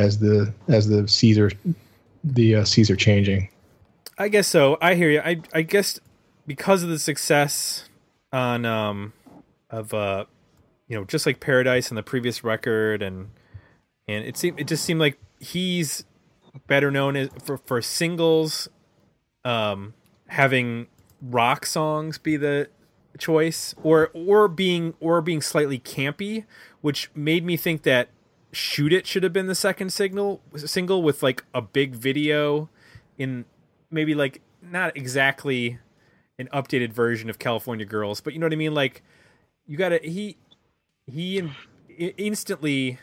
[0.00, 1.50] as the as the Caesar
[2.24, 3.48] the uh, Caesar changing.
[4.18, 4.76] I guess so.
[4.80, 5.20] I hear you.
[5.20, 6.00] I I guess
[6.46, 7.88] because of the success
[8.32, 9.12] on um
[9.70, 10.24] of uh
[10.88, 13.30] you know just like Paradise and the previous record and
[14.08, 16.04] and it seemed it just seemed like he's
[16.66, 18.68] better known as for for singles
[19.44, 19.94] um
[20.26, 20.86] having
[21.22, 22.68] rock songs be the
[23.18, 26.44] choice or or being or being slightly campy
[26.80, 28.08] which made me think that
[28.52, 32.68] shoot it should have been the second signal single with like a big video
[33.18, 33.44] in
[33.90, 35.78] maybe like not exactly
[36.38, 38.74] an updated version of California Girls, but you know what I mean.
[38.74, 39.02] Like
[39.66, 40.36] you got to he
[41.06, 41.54] he in,
[42.16, 42.98] instantly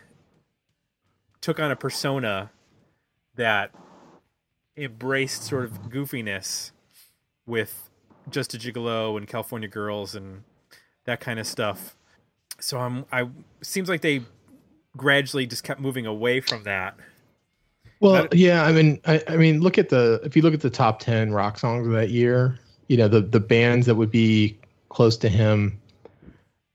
[1.39, 2.51] took on a persona
[3.35, 3.71] that
[4.75, 6.71] embraced sort of goofiness
[7.45, 7.89] with
[8.29, 10.43] just a gigolo and California Girls and
[11.05, 11.95] that kind of stuff.
[12.59, 13.29] So I'm I
[13.61, 14.23] seems like they
[14.97, 16.95] gradually just kept moving away from that.
[17.99, 20.61] Well, That- yeah, I mean, I, I mean, look at the if you look at
[20.61, 24.11] the top ten rock songs of that year, you know, the the bands that would
[24.11, 24.57] be
[24.89, 25.79] close to him,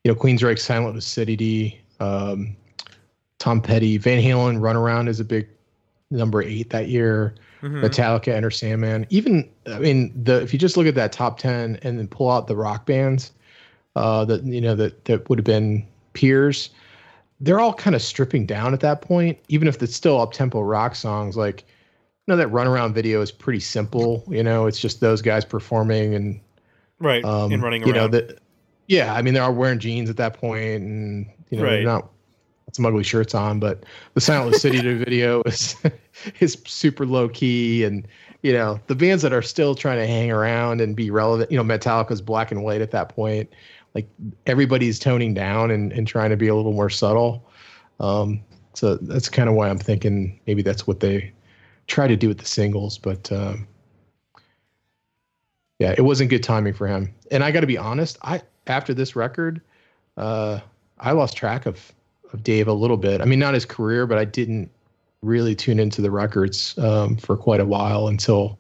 [0.05, 2.57] you know, Queensryche, Silent Lucidity, um,
[3.39, 5.49] Tom Petty, Van Halen, Runaround is a big
[6.11, 7.35] number eight that year.
[7.63, 7.81] Mhm.
[7.85, 9.07] Metallica, Enter Sandman.
[9.11, 12.29] Even I mean, the if you just look at that top ten and then pull
[12.29, 13.31] out the rock bands,
[13.95, 16.71] uh, that you know that that would have been peers,
[17.43, 19.39] they're all kind of stripping down at that point.
[19.49, 21.65] Even if it's still up tempo rock songs, like
[22.27, 24.25] you know that runaround video is pretty simple.
[24.29, 26.41] You know, it's just those guys performing and
[27.01, 27.89] Right, um, and running Around.
[27.89, 28.39] you know that.
[28.87, 31.71] Yeah, I mean they are all wearing jeans at that point, and you know Right.
[31.77, 32.09] they're not
[32.73, 35.75] some ugly shirts on, but the Silent City video is
[36.41, 38.07] is super low key, and
[38.43, 41.51] you know the bands that are still trying to hang around and be relevant.
[41.51, 43.53] You know, Metallica's black and white at that point.
[43.95, 44.09] Like
[44.47, 47.49] everybody's toning down and, and trying to be a little more subtle.
[48.01, 48.43] Um,
[48.75, 51.33] so that's kind of why I'm thinking maybe that's what they
[51.87, 53.67] try to do with the singles, but um,
[55.79, 57.13] yeah, it wasn't good timing for him.
[57.31, 59.61] And I got to be honest, I after this record,
[60.17, 60.61] uh,
[60.99, 61.93] I lost track of
[62.33, 63.21] of Dave a little bit.
[63.21, 64.71] I mean, not his career, but I didn't
[65.23, 68.59] really tune into the records um, for quite a while until,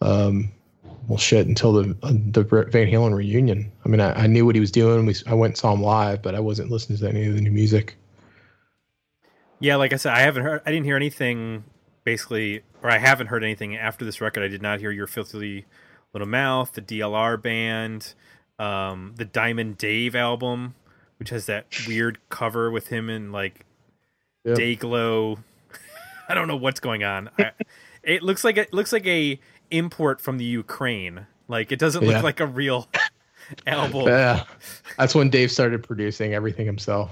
[0.00, 0.50] um,
[1.08, 3.70] well, shit, until the uh, the Van Halen reunion.
[3.84, 5.04] I mean, I, I knew what he was doing.
[5.06, 7.40] We I went and saw him live, but I wasn't listening to any of the
[7.40, 7.96] new music.
[9.60, 10.62] Yeah, like I said, I haven't heard.
[10.66, 11.64] I didn't hear anything.
[12.04, 14.42] Basically, or I haven't heard anything after this record.
[14.42, 15.66] I did not hear your filthy
[16.12, 18.14] little mouth, the DLR band,
[18.58, 20.74] um, the Diamond Dave album,
[21.20, 23.64] which has that weird cover with him in like
[24.44, 24.54] Yeah.
[24.54, 25.38] day glow.
[26.28, 27.30] I don't know what's going on.
[27.38, 27.52] I,
[28.02, 29.38] it looks like it looks like a
[29.72, 31.26] import from the Ukraine.
[31.48, 32.14] Like it doesn't Yeah.
[32.14, 32.88] look like a real
[33.66, 34.06] album.
[34.06, 34.44] Yeah,
[34.98, 37.10] that's when Dave started producing everything himself.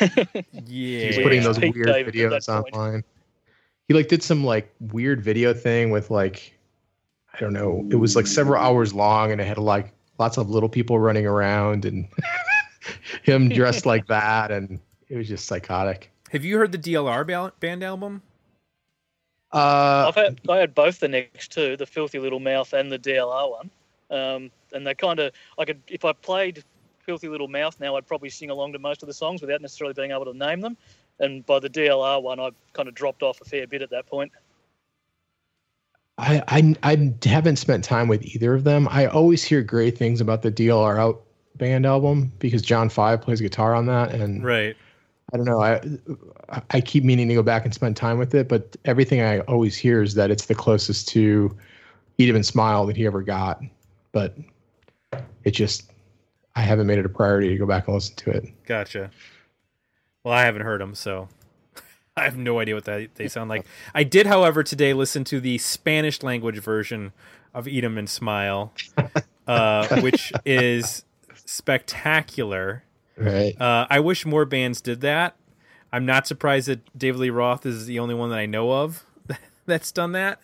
[0.00, 0.06] Yeah,
[0.62, 2.74] He's putting those Pete weird videos that point.
[2.74, 3.04] online.
[3.88, 6.56] He like did some like weird video thing with like
[7.34, 7.86] I don't know.
[7.90, 11.26] It was like several hours long and it had like lots of little people running
[11.26, 12.06] around and
[13.24, 16.10] him dressed like that and it was just psychotic.
[16.30, 18.22] Have you heard the DLR band album?
[19.54, 22.98] Uh I've had I had both the next two, the Filthy Little Mouth and the
[22.98, 23.70] DLR one,
[24.10, 26.64] um, and they kind of I could if I played
[26.98, 29.94] Filthy Little Mouth now, I'd probably sing along to most of the songs without necessarily
[29.94, 30.76] being able to name them.
[31.20, 34.06] And by the DLR one, I kind of dropped off a fair bit at that
[34.06, 34.32] point.
[36.18, 38.88] I, I I haven't spent time with either of them.
[38.90, 41.22] I always hear great things about the DLR out
[41.56, 44.76] band album because John Five plays guitar on that and Right.
[45.32, 45.60] I don't know.
[45.62, 45.80] I
[46.70, 49.76] I keep meaning to go back and spend time with it, but everything I always
[49.76, 51.56] hear is that it's the closest to
[52.18, 53.60] Eat 'Em and Smile that he ever got.
[54.12, 54.36] But
[55.44, 55.90] it just
[56.54, 58.66] I haven't made it a priority to go back and listen to it.
[58.66, 59.10] Gotcha.
[60.22, 61.28] Well, I haven't heard them, so
[62.16, 63.66] I have no idea what that they sound like.
[63.94, 67.12] I did, however, today listen to the Spanish language version
[67.52, 68.72] of Eat 'em and Smile,
[69.46, 71.04] uh, which is
[71.44, 72.84] spectacular.
[73.16, 73.60] Right.
[73.60, 75.36] Uh, I wish more bands did that
[75.94, 79.06] I'm not surprised that David Lee Roth is the only one that I know of
[79.66, 80.40] that's done that.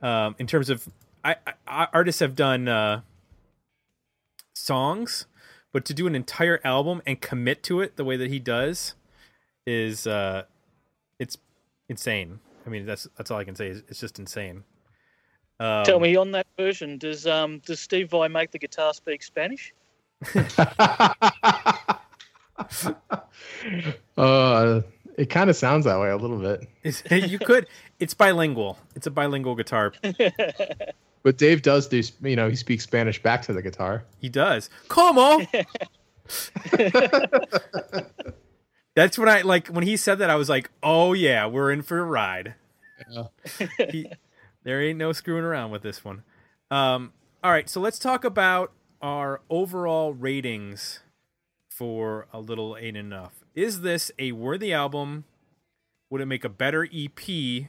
[0.00, 0.88] Um, in terms of,
[1.24, 1.34] I,
[1.66, 3.00] I artists have done uh,
[4.54, 5.26] songs,
[5.72, 8.94] but to do an entire album and commit to it the way that he does
[9.66, 10.44] is uh,
[11.18, 11.38] it's
[11.88, 12.38] insane.
[12.64, 13.70] I mean, that's that's all I can say.
[13.70, 14.62] It's it's just insane.
[15.58, 19.24] Um, Tell me on that version, does um does Steve Vai make the guitar speak
[19.24, 19.74] Spanish?
[24.16, 24.80] uh,
[25.16, 26.68] it kind of sounds that way a little bit.
[26.82, 27.66] it's- you could.
[28.00, 28.78] It's bilingual.
[28.94, 29.92] It's a bilingual guitar.
[31.22, 34.04] But Dave does do, you know, he speaks Spanish back to the guitar.
[34.18, 34.68] He does.
[34.88, 35.40] Como?
[38.94, 41.80] That's when I like when he said that I was like, "Oh yeah, we're in
[41.82, 42.54] for a ride."
[43.90, 44.10] He-
[44.64, 46.24] there ain't no screwing around with this one.
[46.70, 47.12] Um,
[47.42, 48.72] all right, so let's talk about
[49.02, 51.00] our overall ratings
[51.74, 53.44] for a little ain't enough.
[53.54, 55.24] Is this a worthy album?
[56.10, 57.66] Would it make a better EP,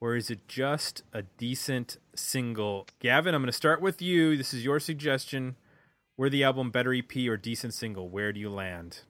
[0.00, 2.86] or is it just a decent single?
[2.98, 4.36] Gavin, I'm going to start with you.
[4.36, 5.54] This is your suggestion.
[6.16, 8.08] Worthy album, better EP, or decent single?
[8.08, 9.02] Where do you land?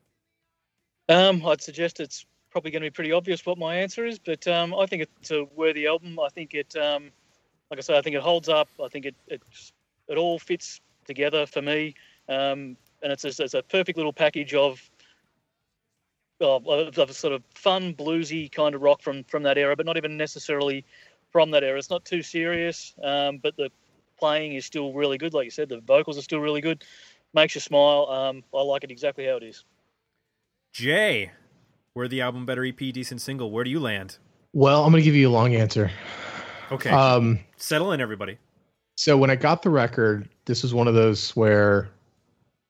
[1.07, 4.47] Um, I'd suggest it's probably going to be pretty obvious what my answer is, but
[4.47, 6.19] um, I think it's a worthy album.
[6.19, 7.09] I think it, um,
[7.71, 8.69] like I said, I think it holds up.
[8.83, 9.41] I think it it,
[10.07, 11.95] it all fits together for me,
[12.27, 14.81] um, and it's a, it's a perfect little package of,
[16.41, 19.85] of of a sort of fun bluesy kind of rock from from that era, but
[19.85, 20.85] not even necessarily
[21.31, 21.77] from that era.
[21.77, 23.69] It's not too serious, um, but the
[24.17, 25.33] playing is still really good.
[25.33, 26.83] Like you said, the vocals are still really good.
[27.33, 28.07] Makes you smile.
[28.09, 29.63] Um, I like it exactly how it is.
[30.73, 31.31] Jay,
[31.93, 33.51] where the album, better EP, decent single.
[33.51, 34.17] Where do you land?
[34.53, 35.91] Well, I'm going to give you a long answer.
[36.71, 38.37] Okay, Um, settle in, everybody.
[38.95, 41.89] so when I got the record, this was one of those where,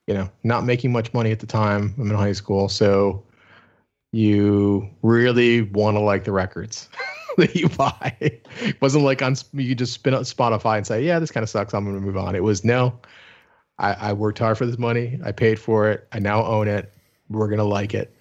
[0.10, 1.94] you know, not making much money at the time.
[2.00, 3.24] I'm in high school, so
[4.12, 6.90] you really want to like the records
[7.38, 8.18] that you buy.
[8.20, 11.50] It wasn't like on you just spin up Spotify and say, "Yeah, this kind of
[11.50, 11.76] sucks.
[11.76, 13.00] I'm going to move on." It was no.
[13.78, 15.20] I, I worked hard for this money.
[15.24, 16.08] I paid for it.
[16.12, 16.92] I now own it.
[17.30, 18.12] We're gonna like it.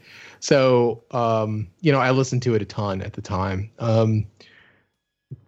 [0.41, 3.71] So, um, you know, I listened to it a ton at the time.
[3.79, 4.27] Um,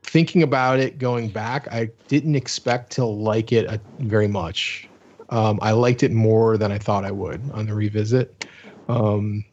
[0.05, 4.89] thinking about it going back, I didn't expect to like it uh, very much.
[5.31, 8.47] Um, I liked it more than I thought I would on the revisit.
[8.89, 9.45] Um,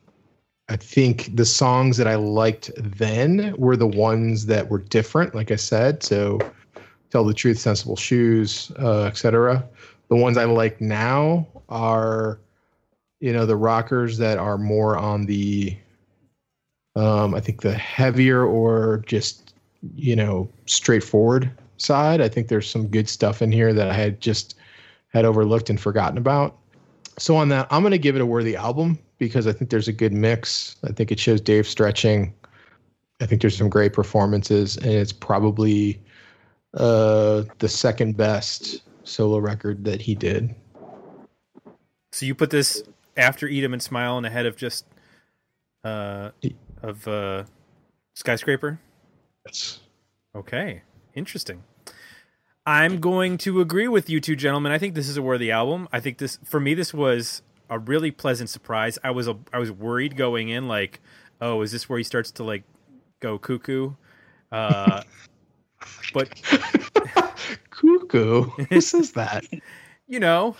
[0.69, 5.51] I think the songs that I liked then were the ones that were different, like
[5.51, 6.03] I said.
[6.03, 6.39] So,
[7.09, 9.63] Tell the Truth, Sensible Shoes, uh, etc.
[10.09, 12.39] The ones I like now are,
[13.21, 15.77] you know, the rockers that are more on the,
[16.97, 19.53] um, I think the heavier or just,
[19.95, 22.19] you know, straightforward side.
[22.19, 24.55] I think there's some good stuff in here that I had just
[25.09, 26.57] had overlooked and forgotten about.
[27.17, 29.87] So on that, I'm going to give it a worthy album because I think there's
[29.87, 30.75] a good mix.
[30.83, 32.33] I think it shows Dave stretching.
[33.19, 35.99] I think there's some great performances, and it's probably
[36.75, 40.53] uh, the second best solo record that he did.
[42.11, 42.83] So you put this
[43.15, 44.85] after Eat 'em and Smile and ahead of just
[45.83, 46.31] uh
[46.81, 47.43] of uh
[48.15, 48.79] skyscraper.
[49.45, 49.79] Yes.
[50.35, 50.81] Okay,
[51.15, 51.63] interesting.
[52.67, 54.73] I'm going to agree with you two gentlemen.
[54.73, 55.87] I think this is a worthy album.
[55.93, 58.99] I think this for me this was a really pleasant surprise.
[59.05, 60.99] I was a, I was worried going in like,
[61.39, 62.63] oh, is this where he starts to like
[63.21, 63.93] go cuckoo?
[64.51, 65.01] Uh
[66.13, 66.29] but
[67.69, 68.43] Cuckoo.
[68.69, 69.45] Who says that?
[70.07, 70.57] you know,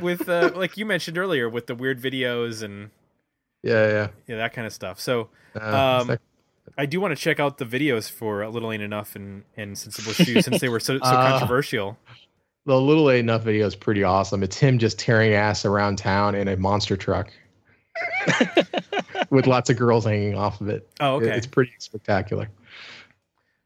[0.00, 2.90] with uh, like you mentioned earlier with the weird videos and
[3.62, 4.08] Yeah, yeah.
[4.26, 4.98] yeah, that kind of stuff.
[4.98, 5.28] So
[5.60, 6.18] Uh, Um,
[6.78, 9.76] I do want to check out the videos for a Little Ain't Enough and, and
[9.76, 11.98] Sensible Shoes since they were so, so Uh, controversial.
[12.66, 14.42] the Little Ain't Enough video is pretty awesome.
[14.42, 17.30] It's him just tearing ass around town in a monster truck
[19.30, 20.88] with lots of girls hanging off of it.
[21.00, 21.36] Oh, It- okay.
[21.36, 22.48] It's pretty spectacular.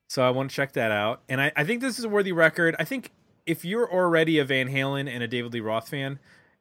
[0.09, 1.23] So I want to check that out.
[1.29, 2.77] And I, I think this is a worthy record.
[2.79, 3.11] I think
[3.45, 6.19] if you're already a Van Halen and a David Lee Roth fan,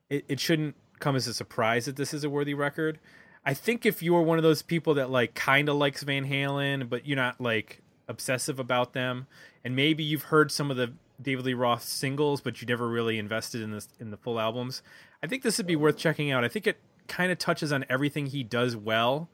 [0.10, 3.00] it, it shouldn't come as a surprise that this is a worthy record.
[3.46, 6.90] I think if you're one of those people that like kind of likes Van Halen,
[6.90, 9.28] but you're not like obsessive about them,
[9.64, 13.20] and maybe you've heard some of the David Lee Roth singles, but you never really
[13.20, 14.82] invested in this in the full albums,
[15.24, 16.44] I think this would be worth checking out.
[16.44, 16.78] I think it
[17.08, 19.30] kind of touches on everything he does well,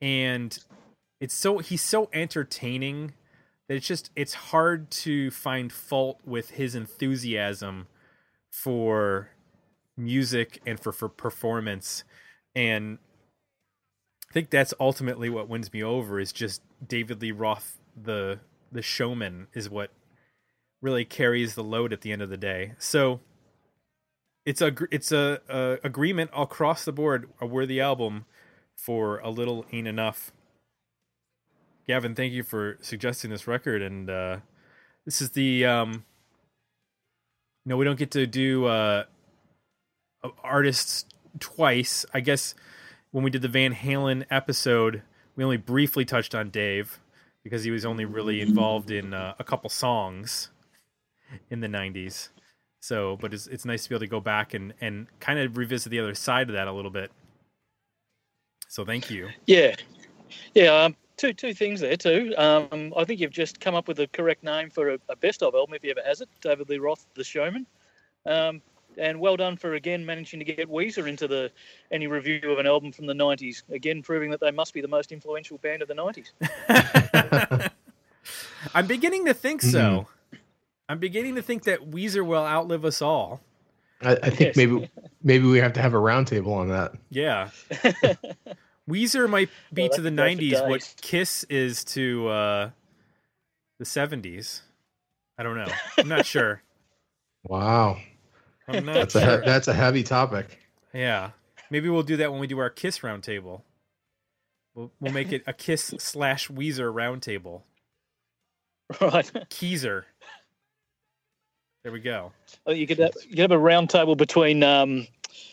[0.00, 0.58] and
[1.20, 3.14] it's so he's so entertaining
[3.68, 7.86] that it's just it's hard to find fault with his enthusiasm
[8.50, 9.30] for
[9.96, 12.04] music and for for performance
[12.54, 12.98] and
[14.34, 18.40] think that's ultimately what wins me over is just David Lee Roth the
[18.72, 19.92] the showman is what
[20.82, 22.72] really carries the load at the end of the day.
[22.76, 23.20] So
[24.44, 28.26] it's a it's a, a agreement across the board a worthy album
[28.76, 30.32] for a little ain't enough.
[31.86, 34.38] Gavin, thank you for suggesting this record, and uh,
[35.04, 36.04] this is the um,
[37.64, 39.04] no, we don't get to do uh,
[40.42, 41.04] artists
[41.38, 42.04] twice.
[42.12, 42.56] I guess
[43.14, 45.02] when we did the Van Halen episode,
[45.36, 46.98] we only briefly touched on Dave
[47.44, 50.50] because he was only really involved in uh, a couple songs
[51.48, 52.30] in the 90s.
[52.80, 55.56] So, but it's, it's nice to be able to go back and, and kind of
[55.56, 57.12] revisit the other side of that a little bit.
[58.66, 59.28] So, thank you.
[59.46, 59.76] Yeah,
[60.54, 60.74] yeah.
[60.74, 62.34] Um, two two things there too.
[62.36, 65.40] Um, I think you've just come up with the correct name for a, a best
[65.44, 66.28] of album if he ever has it.
[66.40, 67.64] David Lee Roth, The Showman.
[68.26, 68.60] Um,
[68.98, 71.50] and well done for again managing to get Weezer into the
[71.90, 73.62] any review of an album from the '90s.
[73.70, 77.70] Again, proving that they must be the most influential band of the '90s.
[78.74, 80.06] I'm beginning to think so.
[80.88, 83.40] I'm beginning to think that Weezer will outlive us all.
[84.02, 84.56] I, I think Yes.
[84.56, 84.90] maybe
[85.22, 86.92] maybe we have to have a roundtable on that.
[87.10, 87.50] Yeah.
[88.88, 90.94] Weezer might be Well, to the that could go for 90s what.
[91.00, 92.70] Kiss is to uh,
[93.78, 94.60] the 70s.
[95.38, 95.68] I don't know.
[95.98, 96.62] I'm not sure.
[97.44, 97.98] Wow,
[98.68, 99.40] I'm not that's a sure.
[99.40, 100.58] he- that's a heavy topic.
[100.92, 101.30] Yeah.
[101.70, 103.62] Maybe we'll do that when we do our Kiss roundtable.
[104.74, 107.62] We'll, we'll make it a Kiss slash Weezer roundtable.
[109.00, 109.30] right.
[109.50, 110.04] Keezer.
[111.82, 112.32] There we go.
[112.66, 115.06] Oh, you could have, you could have a roundtable between um,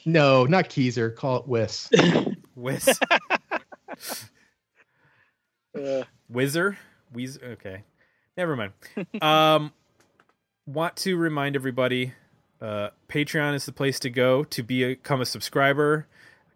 [0.05, 1.13] No, not Keezer.
[1.15, 1.89] Call it Wiss.
[2.55, 2.99] Whiz.
[5.75, 6.77] uh, Whizzer?
[7.13, 7.43] Weezer?
[7.53, 7.83] Okay.
[8.37, 8.73] Never mind.
[9.21, 9.71] Um,
[10.65, 12.13] want to remind everybody
[12.61, 16.07] uh, Patreon is the place to go to be become a subscriber.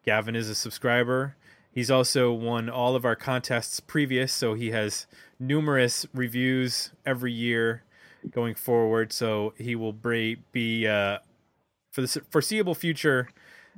[0.06, 1.36] Gavin is a subscriber.
[1.72, 5.08] He's also won all of our contests previous, so he has
[5.39, 7.84] numerous reviews every year
[8.32, 9.12] going forward.
[9.12, 11.18] So he will be, be uh,
[11.91, 13.30] for the foreseeable future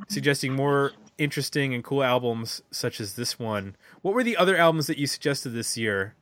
[0.08, 3.76] suggesting more interesting and cool albums such as this one.
[4.04, 6.14] What were the other albums that you suggested this year?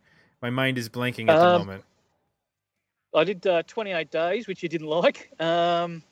[0.41, 1.84] My mind is blanking at the Um, moment.
[3.16, 5.30] I did uh, 28 Days, which you didn't like.
[5.39, 6.03] Um,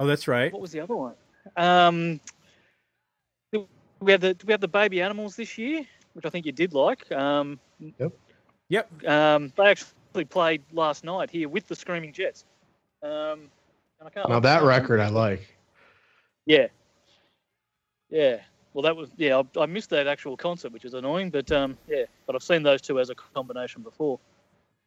[0.00, 0.52] Oh, that's right.
[0.52, 1.14] what was the other one?
[1.56, 2.20] Um,
[4.00, 6.52] we have the did we have the Baby Animals this year, which I think you
[6.52, 7.10] did like.
[7.12, 7.60] Um,
[8.68, 9.06] Yep.
[9.06, 12.44] um, they actually played last night here with the Screaming Jets.
[13.02, 13.50] Um,
[14.00, 15.56] and I can't Now that record I like.
[16.46, 16.66] Yeah.
[18.10, 18.40] Yeah.
[18.72, 19.40] Well, that was yeah.
[19.56, 21.30] I, I missed that actual concert, which is annoying.
[21.30, 22.04] But um, yeah.
[22.26, 24.18] But I've seen those two as a combination before.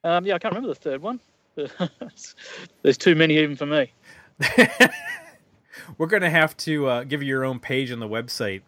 [0.04, 1.20] Um, yeah, I can't remember the third one.
[2.84, 3.92] There's too many even for me.
[5.98, 8.62] We're gonna have to uh, give you your own page on the website.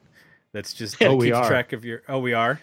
[0.54, 1.48] That's just Oh, we keeps are.
[1.48, 2.02] track of your.
[2.08, 2.60] Oh, we are.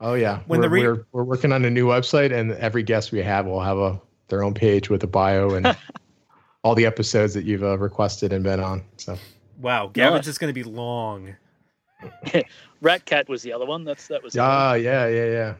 [0.00, 2.82] Oh yeah, When we're, the re- we're we're working on a new website, and every
[2.82, 5.76] guest we have will have a their own page with a bio and
[6.62, 8.82] all the episodes that you've uh, requested and been on.
[8.96, 9.16] So
[9.60, 10.24] Wow, Gavin's Nice.
[10.26, 11.34] just gonna be long.
[12.82, 13.84] Ratcat was the other one.
[13.84, 14.32] That's that was.
[14.34, 15.54] the other ah, yeah, yeah, yeah.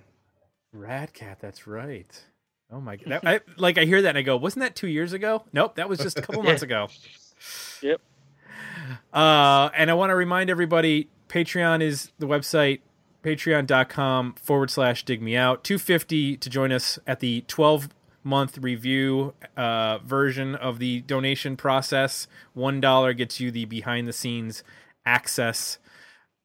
[0.74, 2.24] Ratcat, that's right.
[2.72, 3.20] Oh my god!
[3.24, 5.44] I, like I hear that and I go, wasn't that two years ago?
[5.52, 6.88] Nope, that was just a couple months ago.
[7.82, 8.00] Yep.
[9.12, 12.80] Uh, and I want to remind everybody, Patreon is the website,
[13.22, 15.64] patreon.com forward slash dig me out.
[15.64, 17.88] 250 to join us at the 12
[18.22, 22.26] month review uh, version of the donation process.
[22.56, 24.62] $1 gets you the behind the scenes
[25.06, 25.78] access.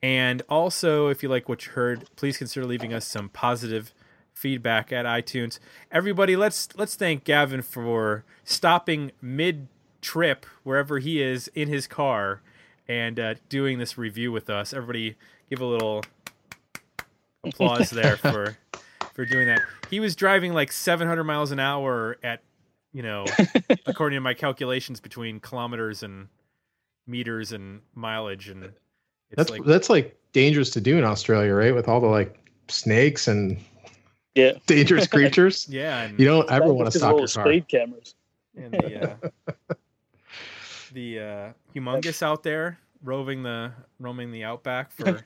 [0.01, 3.93] And also, if you like what you heard, please consider leaving us some positive
[4.36, 5.57] feedback at iTunes.
[5.91, 9.67] Everybody, let's let's thank Gavin for stopping mid
[10.01, 12.41] trip wherever he is in his car
[12.88, 14.73] and uh, doing this review with us.
[14.73, 15.15] Everybody,
[15.49, 16.03] give a little
[17.43, 18.57] applause there for
[19.13, 19.61] for doing that.
[19.89, 22.41] He was driving like 700 miles an hour at
[22.93, 23.25] you know,
[23.86, 26.27] according to my calculations between kilometers and
[27.07, 28.75] meters and mileage and it's
[29.38, 31.73] That's like that's like dangerous to do in Australia, right?
[31.73, 33.57] With all the like snakes and
[34.36, 34.51] Yeah.
[34.67, 35.67] dangerous creatures.
[35.69, 37.45] yeah, and You don't ever want to stop your the car.
[37.45, 38.15] speed cameras.
[38.55, 39.75] and the uh,
[40.93, 45.21] the uh, Humungus out there roving the roaming the outback for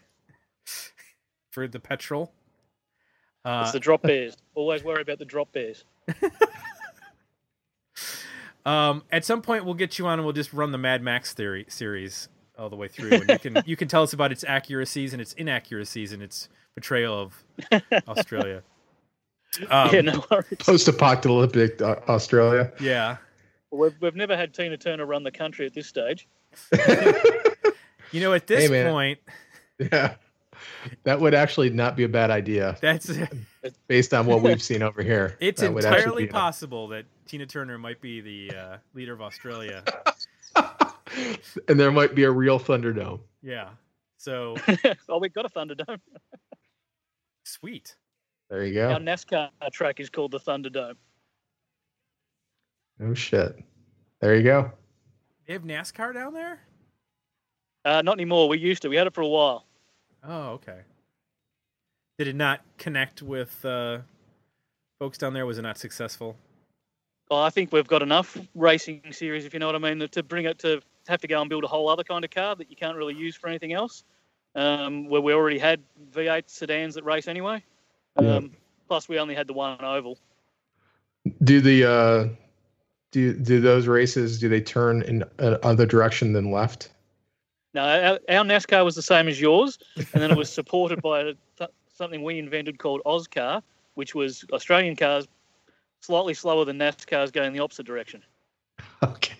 [1.51, 2.31] for the petrol.
[3.45, 4.37] Uh, It's the drop bears.
[4.55, 5.83] Always worry about the drop bears.
[8.65, 11.33] um, at some point, we'll get you on and we'll just run the Mad Max
[11.33, 14.43] theory series all the way through, and you can you can tell us about its
[14.43, 17.43] accuracies and its inaccuracies and its portrayal of
[18.07, 18.61] Australia.
[19.69, 20.45] Um, yeah, no worries.
[20.59, 22.71] Post-apocalyptic uh, Australia.
[22.79, 23.17] yeah.
[23.71, 26.27] We've, we've never had Tina Turner run the country at this stage.
[28.11, 29.19] You know, at this Hey, point,
[29.77, 30.15] Yeah,
[31.03, 33.11] that would actually not be a bad idea that's
[33.87, 35.37] based on what we've seen over here.
[35.39, 38.77] it's That would actually entirely be a- possible that Tina Turner might be the uh,
[38.95, 39.83] leader of Australia.
[41.67, 43.19] and there might be a real Thunderdome.
[43.43, 43.69] Yeah.
[44.17, 44.55] So
[45.07, 45.99] oh, we've got a Thunderdome.
[47.43, 47.95] sweet.
[48.49, 48.91] There you go.
[48.91, 48.99] Our.
[48.99, 50.95] NASCAR track is called the Thunderdome.
[53.01, 53.63] Oh shit.
[54.21, 54.71] There you go.
[55.47, 56.59] They have NASCAR down there?
[57.85, 58.49] Uh, not anymore.
[58.49, 58.89] We used to.
[58.89, 59.65] We had it for a while.
[60.27, 60.79] Oh, okay.
[62.17, 63.99] Did it not connect with uh,
[64.99, 65.45] folks down there?
[65.45, 66.35] Was it not successful?
[67.31, 70.23] Well, I think we've got enough racing series, if you know what I mean, to
[70.23, 72.69] bring it to have to go and build a whole other kind of car that
[72.69, 74.03] you can't really use for anything else.
[74.55, 75.81] Um, where we already had
[76.13, 77.63] V8 sedans that race anyway.
[78.19, 78.39] Um, Yeah.
[78.87, 80.17] Plus, we only had the one oval.
[81.43, 82.27] Do the uh,
[83.11, 84.39] do do those races?
[84.39, 86.89] Do they turn in another direction than left?
[87.75, 91.21] No, our, our NASCAR was the same as yours, and then it was supported by
[91.59, 93.61] a, something we invented called AUSCAR,
[93.93, 95.27] which was Australian cars
[95.99, 98.23] slightly slower than NASCARs going the opposite direction.
[99.03, 99.35] Okay.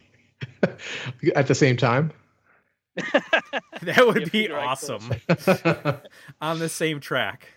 [1.35, 2.11] At the same time.
[3.81, 5.09] That would Yeah, be awesome.
[6.41, 7.47] On the same track,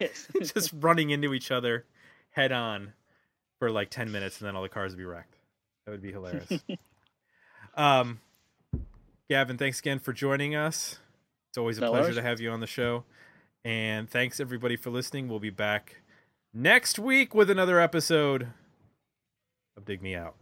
[0.00, 0.26] Yes.
[0.54, 1.84] just running into each other
[2.30, 2.92] head on
[3.58, 5.34] for like 10 minutes and then all the cars would be wrecked.
[5.84, 6.48] That would be hilarious.
[7.76, 8.20] um,
[9.30, 10.98] Gavin, thanks again for joining us.
[11.50, 12.16] It's always a No pleasure worries.
[12.16, 13.04] to have you on the show.
[13.64, 15.28] And thanks everybody for listening.
[15.28, 15.96] We'll be back
[16.52, 18.48] next week with another episode
[19.76, 20.34] of Dig Me Out.